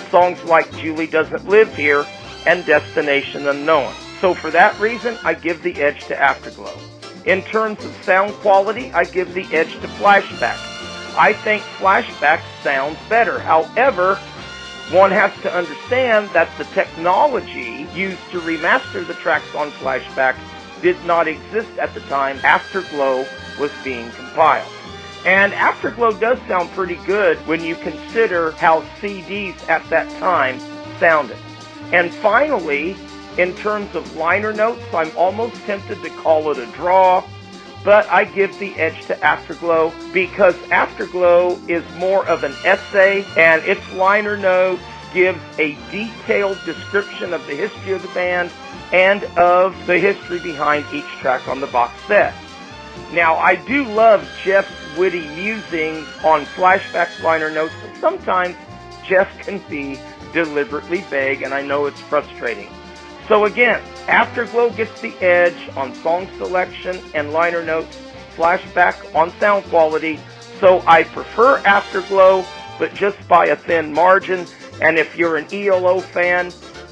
Songs 0.09 0.43
like 0.43 0.69
Julie 0.75 1.07
Doesn't 1.07 1.47
Live 1.47 1.73
Here 1.73 2.05
and 2.45 2.65
Destination 2.65 3.47
Unknown. 3.47 3.93
So 4.19 4.33
for 4.33 4.51
that 4.51 4.77
reason, 4.81 5.17
I 5.23 5.33
give 5.33 5.63
the 5.63 5.81
edge 5.81 6.05
to 6.07 6.21
Afterglow. 6.21 6.77
In 7.25 7.41
terms 7.43 7.83
of 7.85 7.95
sound 8.03 8.33
quality, 8.33 8.91
I 8.91 9.05
give 9.05 9.33
the 9.33 9.45
edge 9.55 9.71
to 9.75 9.87
Flashback. 9.87 10.57
I 11.17 11.31
think 11.31 11.63
Flashback 11.63 12.41
sounds 12.61 12.97
better. 13.07 13.39
However, 13.39 14.19
one 14.91 15.11
has 15.11 15.33
to 15.41 15.53
understand 15.53 16.29
that 16.31 16.49
the 16.57 16.65
technology 16.65 17.87
used 17.95 18.21
to 18.31 18.39
remaster 18.41 19.05
the 19.05 19.15
tracks 19.15 19.55
on 19.55 19.71
Flashback 19.71 20.37
did 20.81 21.03
not 21.05 21.27
exist 21.27 21.69
at 21.79 21.93
the 21.93 22.01
time 22.01 22.39
Afterglow 22.43 23.25
was 23.59 23.71
being 23.83 24.11
compiled. 24.11 24.71
And 25.25 25.53
Afterglow 25.53 26.13
does 26.19 26.37
sound 26.47 26.69
pretty 26.71 26.97
good 27.07 27.37
when 27.47 27.63
you 27.63 27.75
consider 27.75 28.51
how 28.51 28.81
CDs 29.01 29.55
at 29.67 29.89
that 29.89 30.07
time 30.19 30.59
sounded. 30.99 31.37
And 31.91 32.13
finally, 32.13 32.95
in 33.39 33.55
terms 33.55 33.95
of 33.95 34.15
liner 34.15 34.53
notes, 34.53 34.83
I'm 34.93 35.11
almost 35.17 35.55
tempted 35.65 36.01
to 36.03 36.09
call 36.11 36.51
it 36.51 36.59
a 36.59 36.67
draw, 36.67 37.23
but 37.85 38.09
I 38.09 38.25
give 38.25 38.57
the 38.57 38.75
edge 38.77 39.05
to 39.05 39.23
Afterglow 39.23 39.93
because 40.11 40.55
Afterglow 40.71 41.59
is 41.67 41.83
more 41.97 42.27
of 42.27 42.43
an 42.43 42.53
essay 42.65 43.23
and 43.37 43.63
its 43.63 43.93
liner 43.93 44.35
notes 44.35 44.81
gives 45.13 45.39
a 45.59 45.77
detailed 45.91 46.57
description 46.65 47.31
of 47.31 47.45
the 47.45 47.53
history 47.53 47.93
of 47.93 48.01
the 48.01 48.07
band 48.09 48.51
and 48.91 49.23
of 49.37 49.73
the 49.85 49.99
history 49.99 50.39
behind 50.39 50.83
each 50.91 51.07
track 51.21 51.47
on 51.47 51.61
the 51.61 51.67
box 51.67 51.93
set. 52.07 52.33
Now, 53.13 53.35
I 53.35 53.55
do 53.55 53.85
love 53.85 54.27
Jeff's 54.43 54.97
witty 54.97 55.27
musings 55.35 56.07
on 56.23 56.45
flashback 56.47 57.21
liner 57.21 57.51
notes, 57.51 57.73
but 57.81 57.95
sometimes 58.01 58.55
Jeff 59.03 59.29
can 59.39 59.59
be 59.69 59.99
deliberately 60.33 61.01
vague, 61.01 61.43
and 61.43 61.53
I 61.53 61.61
know 61.61 61.85
it's 61.85 61.99
frustrating. 62.01 62.69
So 63.27 63.45
again, 63.45 63.81
Afterglow 64.07 64.69
gets 64.71 65.01
the 65.01 65.13
edge 65.21 65.69
on 65.75 65.93
song 65.95 66.27
selection 66.37 66.99
and 67.13 67.31
liner 67.31 67.63
notes, 67.63 67.97
flashback 68.35 69.15
on 69.15 69.31
sound 69.39 69.65
quality, 69.65 70.19
so 70.59 70.83
I 70.85 71.03
prefer 71.03 71.57
Afterglow, 71.65 72.45
but 72.77 72.93
just 72.93 73.27
by 73.27 73.47
a 73.47 73.55
thin 73.55 73.91
margin, 73.91 74.45
and 74.81 74.97
if 74.97 75.17
you're 75.17 75.37
an 75.37 75.47
ELO 75.51 75.99
fan, 75.99 76.51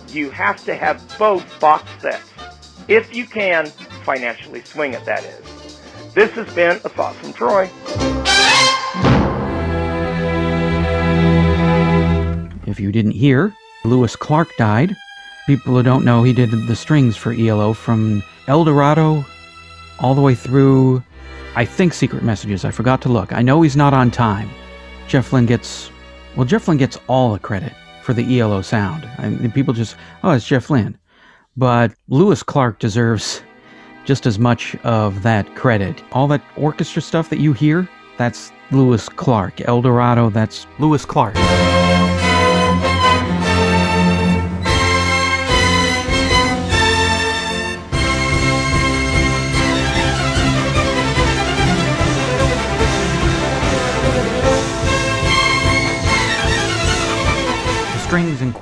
you 0.10 0.32
have 0.32 0.64
to 0.66 0.76
have 0.76 1.04
both 1.20 1.60
box 1.60 1.90
sets. 2.02 2.30
If 2.88 3.16
you 3.16 3.26
can, 3.26 3.68
financially 4.06 4.64
swing 4.64 4.94
it, 4.94 5.06
that 5.06 5.24
is. 5.24 6.14
This 6.14 6.32
has 6.32 6.52
been 6.54 6.78
a 6.84 6.90
thought 6.90 7.16
from 7.16 7.34
Troy. 7.34 7.70
If 12.66 12.80
you 12.80 12.92
didn't 12.92 13.12
hear, 13.12 13.54
Louis 13.86 14.16
Clark 14.16 14.50
died. 14.58 14.96
People 15.48 15.76
who 15.76 15.84
don't 15.84 16.06
know, 16.06 16.24
he 16.24 16.34
did 16.34 16.52
the 16.52 16.76
strings 16.76 17.18
for 17.18 17.34
ELO 17.34 17.74
from 17.74 18.24
El 18.48 18.64
Dorado 18.64 19.26
all 20.00 20.16
the 20.16 20.22
way 20.22 20.36
through 20.36 21.04
I 21.56 21.66
think 21.66 21.94
secret 21.94 22.24
messages. 22.24 22.66
I 22.66 22.72
forgot 22.72 23.02
to 23.04 23.10
look. 23.10 23.32
I 23.32 23.44
know 23.44 23.62
he's 23.62 23.76
not 23.76 23.94
on 23.94 24.10
time. 24.10 24.50
Jeff 25.08 25.32
Lynne 25.32 25.46
gets, 25.46 25.92
well, 26.36 26.46
Jeff 26.46 26.68
Lynne 26.68 26.78
gets 26.78 26.98
all 27.08 27.34
the 27.34 27.40
credit 27.40 27.74
for 28.02 28.14
the 28.14 28.40
ELO 28.40 28.62
sound. 28.62 29.08
I 29.20 29.30
mean, 29.30 29.52
people 29.52 29.74
just, 29.74 29.96
oh, 30.24 30.32
it's 30.32 30.48
Jeff 30.48 30.72
Lynne. 30.72 30.98
But 31.56 31.94
Louis 32.08 32.42
Clark 32.42 32.80
deserves 32.80 33.44
just 34.04 34.26
as 34.26 34.40
much 34.40 34.76
of 34.78 35.22
that 35.22 35.56
credit. 35.56 36.04
All 36.12 36.28
that 36.28 36.44
orchestra 36.58 37.04
stuff 37.04 37.30
that 37.30 37.40
you 37.40 37.54
hear, 37.54 37.88
that's 38.18 38.52
Louis 38.72 39.08
Clark. 39.10 39.62
El 39.68 39.84
Dorado, 39.84 40.32
that's 40.32 40.66
Louis 40.80 41.06
Clark. 41.06 41.36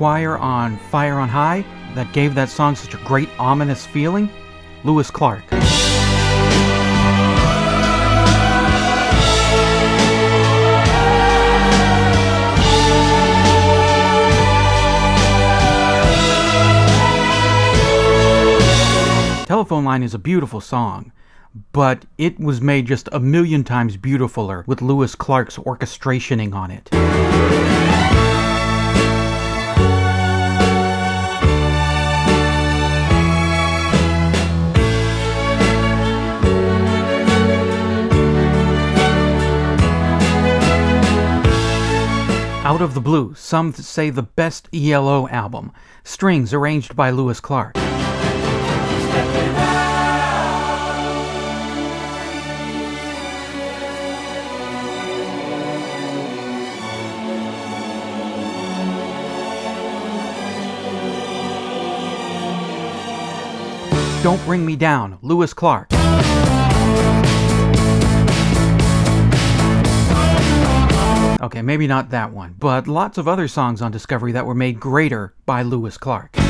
Choir 0.01 0.35
on 0.39 0.77
Fire 0.77 1.19
on 1.19 1.29
High 1.29 1.63
that 1.93 2.11
gave 2.11 2.33
that 2.33 2.49
song 2.49 2.75
such 2.75 2.95
a 2.95 2.97
great 3.05 3.29
ominous 3.37 3.85
feeling. 3.85 4.31
Louis 4.83 5.11
Clark. 5.11 5.47
Telephone 19.45 19.85
Line 19.85 20.01
is 20.01 20.15
a 20.15 20.17
beautiful 20.17 20.61
song, 20.61 21.11
but 21.73 22.07
it 22.17 22.39
was 22.39 22.59
made 22.59 22.87
just 22.87 23.07
a 23.11 23.19
million 23.19 23.63
times 23.63 23.97
beautifuler 23.97 24.65
with 24.65 24.81
Louis 24.81 25.13
Clark's 25.13 25.57
orchestrationing 25.57 26.55
on 26.55 26.71
it. 26.71 26.89
Out 42.71 42.81
of 42.81 42.93
the 42.93 43.01
Blue, 43.01 43.33
some 43.35 43.73
say 43.73 44.09
the 44.09 44.23
best 44.23 44.69
ELO 44.73 45.27
album. 45.27 45.73
Strings 46.05 46.53
arranged 46.53 46.95
by 46.95 47.09
Louis 47.09 47.37
Clark. 47.41 47.73
Don't 64.23 64.41
Bring 64.45 64.65
Me 64.65 64.77
Down, 64.77 65.19
Lewis 65.21 65.53
Clark. 65.53 65.89
Okay, 71.41 71.63
maybe 71.63 71.87
not 71.87 72.11
that 72.11 72.31
one, 72.31 72.55
but 72.59 72.87
lots 72.87 73.17
of 73.17 73.27
other 73.27 73.47
songs 73.47 73.81
on 73.81 73.91
Discovery 73.91 74.31
that 74.33 74.45
were 74.45 74.53
made 74.53 74.79
greater 74.79 75.33
by 75.47 75.63
Louis 75.63 75.97
Clark. 75.97 76.40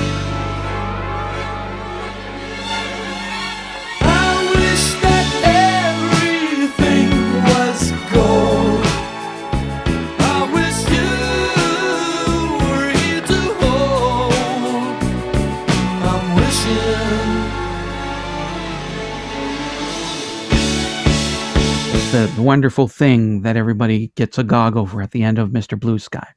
The 22.21 22.41
wonderful 22.41 22.87
thing 22.87 23.41
that 23.41 23.57
everybody 23.57 24.09
gets 24.15 24.37
agog 24.37 24.77
over 24.77 25.01
at 25.01 25.09
the 25.09 25.23
end 25.23 25.39
of 25.39 25.49
Mr. 25.49 25.79
Blue 25.79 25.97
Sky. 25.97 26.27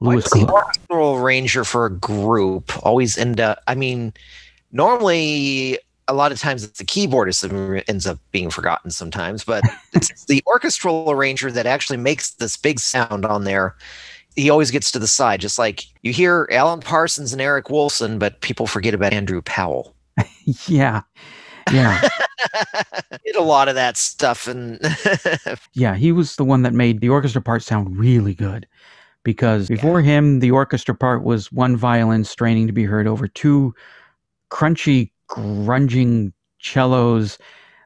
Louis 0.00 0.16
What's 0.16 0.32
the 0.32 0.46
orchestral 0.46 1.14
arranger 1.16 1.64
for 1.64 1.86
a 1.86 1.90
group 1.90 2.72
always 2.84 3.16
end 3.16 3.40
up 3.40 3.60
i 3.66 3.74
mean 3.74 4.12
normally 4.72 5.78
a 6.08 6.12
lot 6.12 6.32
of 6.32 6.38
times 6.38 6.64
it's 6.64 6.78
the 6.78 6.84
keyboardist 6.84 7.48
that 7.48 7.84
ends 7.88 8.06
up 8.06 8.18
being 8.32 8.50
forgotten 8.50 8.90
sometimes 8.90 9.44
but 9.44 9.62
it's 9.94 10.26
the 10.26 10.42
orchestral 10.46 11.10
arranger 11.10 11.50
that 11.50 11.64
actually 11.64 11.96
makes 11.96 12.32
this 12.32 12.56
big 12.56 12.80
sound 12.80 13.24
on 13.24 13.44
there 13.44 13.76
he 14.36 14.50
always 14.50 14.70
gets 14.72 14.90
to 14.90 14.98
the 14.98 15.06
side 15.06 15.40
just 15.40 15.58
like 15.58 15.84
you 16.02 16.12
hear 16.12 16.48
alan 16.50 16.80
parsons 16.80 17.32
and 17.32 17.40
eric 17.40 17.66
Woolfson, 17.66 18.18
but 18.18 18.40
people 18.40 18.66
forget 18.66 18.94
about 18.94 19.12
andrew 19.12 19.40
powell 19.40 19.94
Yeah. 20.66 21.02
Yeah. 21.72 22.08
did 23.24 23.36
a 23.36 23.42
lot 23.42 23.68
of 23.68 23.74
that 23.74 23.96
stuff 23.96 24.46
and 24.46 24.78
yeah, 25.72 25.94
he 25.94 26.12
was 26.12 26.36
the 26.36 26.44
one 26.44 26.62
that 26.62 26.72
made 26.72 27.00
the 27.00 27.08
orchestra 27.08 27.42
part 27.42 27.62
sound 27.62 27.96
really 27.96 28.34
good. 28.34 28.66
Because 29.22 29.68
before 29.68 30.02
him, 30.02 30.40
the 30.40 30.50
orchestra 30.50 30.94
part 30.94 31.24
was 31.24 31.50
one 31.50 31.78
violin 31.78 32.24
straining 32.24 32.66
to 32.66 32.74
be 32.74 32.84
heard 32.84 33.06
over 33.06 33.26
two 33.26 33.74
crunchy, 34.50 35.10
grunging 35.30 36.32
cellos 36.60 37.38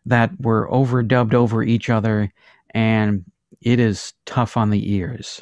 that 0.04 0.32
were 0.40 0.68
overdubbed 0.68 1.34
over 1.34 1.62
each 1.62 1.90
other, 1.90 2.32
and 2.74 3.24
it 3.60 3.78
is 3.78 4.14
tough 4.26 4.56
on 4.56 4.70
the 4.70 4.92
ears. 4.92 5.40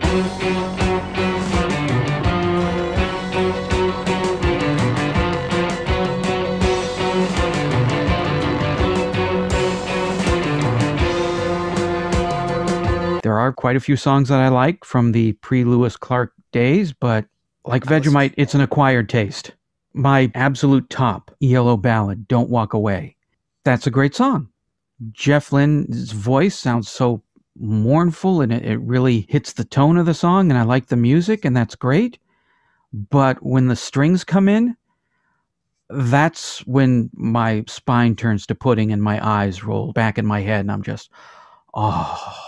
Are 13.47 13.53
quite 13.53 13.77
a 13.77 13.81
few 13.81 13.95
songs 13.95 14.29
that 14.29 14.41
I 14.41 14.49
like 14.49 14.85
from 14.85 15.13
the 15.13 15.35
pre 15.35 15.63
Louis 15.63 15.97
Clark 15.97 16.33
days, 16.51 16.93
but 16.93 17.27
like 17.65 17.85
Vegemite, 17.85 18.35
it's 18.37 18.55
an 18.55 18.61
acquired 18.61 19.09
taste. 19.09 19.53
My 19.95 20.33
absolute 20.35 20.91
top 20.91 21.31
ELO 21.41 21.77
ballad, 21.77 22.27
Don't 22.27 22.51
Walk 22.51 22.75
Away. 22.75 23.15
That's 23.63 23.87
a 23.87 23.91
great 23.93 24.17
song. 24.17 24.49
Jeff 25.13 25.53
Lynne's 25.53 26.11
voice 26.11 26.59
sounds 26.59 26.89
so 26.89 27.23
mournful 27.55 28.41
and 28.41 28.53
it, 28.53 28.65
it 28.65 28.79
really 28.79 29.27
hits 29.29 29.53
the 29.53 29.65
tone 29.65 29.97
of 29.97 30.07
the 30.07 30.13
song, 30.13 30.51
and 30.51 30.59
I 30.59 30.65
like 30.65 30.89
the 30.89 30.97
music, 30.97 31.45
and 31.45 31.57
that's 31.57 31.77
great. 31.77 32.19
But 32.93 33.41
when 33.45 33.69
the 33.69 33.77
strings 33.77 34.25
come 34.25 34.49
in, 34.49 34.77
that's 35.89 36.67
when 36.67 37.11
my 37.15 37.63
spine 37.69 38.17
turns 38.17 38.45
to 38.47 38.57
pudding 38.57 38.91
and 38.91 39.01
my 39.01 39.25
eyes 39.25 39.63
roll 39.63 39.93
back 39.93 40.19
in 40.19 40.27
my 40.27 40.41
head, 40.41 40.63
and 40.63 40.73
I'm 40.73 40.83
just, 40.83 41.11
oh, 41.75 42.43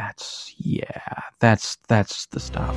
that's 0.00 0.54
yeah, 0.56 1.20
that's 1.40 1.76
that's 1.86 2.24
the 2.26 2.40
stuff. 2.40 2.74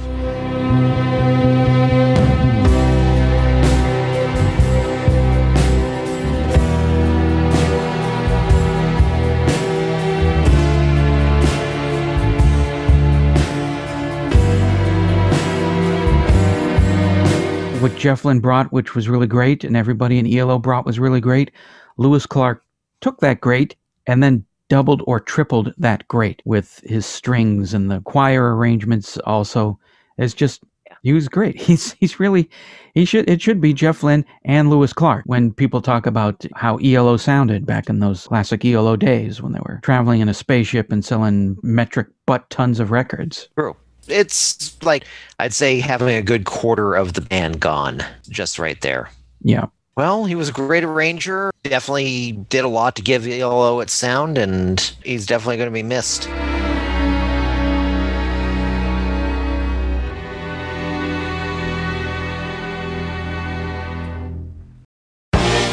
What 17.82 17.96
Jeff 17.96 18.26
Lynne 18.26 18.42
brought, 18.42 18.74
which 18.74 18.96
was 18.96 19.08
really 19.08 19.28
great, 19.28 19.64
and 19.64 19.78
everybody 19.78 20.20
in 20.20 20.28
ELO 20.28 20.60
brought 20.60 20.86
was 20.86 21.00
really 21.00 21.22
great. 21.22 21.52
Louis 21.96 22.26
Clark 22.26 22.66
took 23.00 23.20
that 23.20 23.40
great 23.40 23.76
and 24.08 24.22
then 24.22 24.46
doubled 24.70 25.04
or 25.06 25.20
tripled 25.20 25.74
that 25.78 26.08
great 26.08 26.42
with 26.46 26.80
his 26.86 27.06
strings 27.06 27.74
and 27.74 27.92
the 27.92 28.02
choir 28.02 28.56
arrangements 28.56 29.18
also 29.20 29.78
it's 30.18 30.34
just 30.34 30.64
he 31.02 31.14
was 31.14 31.28
great 31.28 31.60
he's 31.62 31.94
he's 31.94 32.20
really 32.20 32.50
he 32.94 33.06
should 33.06 33.30
it 33.30 33.42
should 33.42 33.62
be 33.62 33.74
jeff 33.74 34.04
lynne 34.04 34.26
and 34.46 34.70
louis 34.70 34.94
clark 34.94 35.24
when 35.26 35.52
people 35.52 35.82
talk 35.82 36.06
about 36.06 36.46
how 36.56 36.78
elo 36.78 37.18
sounded 37.18 37.66
back 37.66 37.90
in 37.90 38.00
those 38.00 38.28
classic 38.28 38.64
elo 38.66 38.96
days 38.96 39.42
when 39.42 39.52
they 39.52 39.60
were 39.66 39.80
traveling 39.84 40.22
in 40.22 40.30
a 40.30 40.34
spaceship 40.34 40.92
and 40.92 41.04
selling 41.04 41.58
metric 41.62 42.08
butt 42.26 42.50
tons 42.50 42.80
of 42.80 42.92
records 42.92 43.50
True. 43.56 43.76
It's 44.10 44.84
like 44.84 45.06
I'd 45.40 45.54
say 45.54 45.80
having 45.80 46.14
a 46.14 46.22
good 46.22 46.44
quarter 46.44 46.94
of 46.94 47.14
the 47.14 47.22
band 47.22 47.62
gone 47.62 48.04
just 48.28 48.60
right 48.60 48.80
there. 48.82 49.10
yeah 49.42 49.68
Well, 49.96 50.26
he 50.26 50.34
was 50.34 50.50
a 50.50 50.54
great 50.54 50.84
arranger. 50.84 51.52
Definitely 51.62 52.32
did 52.50 52.66
a 52.66 52.68
lot 52.68 52.96
to 52.96 53.04
give 53.04 53.28
ELO 53.28 53.80
its 53.80 53.94
sound, 53.94 54.40
and 54.40 54.80
he's 55.04 55.28
definitely 55.28 55.58
going 55.58 55.70
to 55.70 55.74
be 55.74 55.84
missed. 55.84 56.28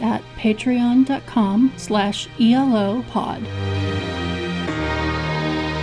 at 0.00 0.22
patreon.com 0.36 1.72
slash 1.76 2.28
elopod. 2.40 3.42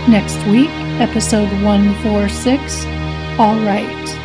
Next 0.08 0.36
week, 0.46 0.70
episode 1.00 1.50
146, 1.62 2.84
All 3.38 3.58
Right. 3.60 4.23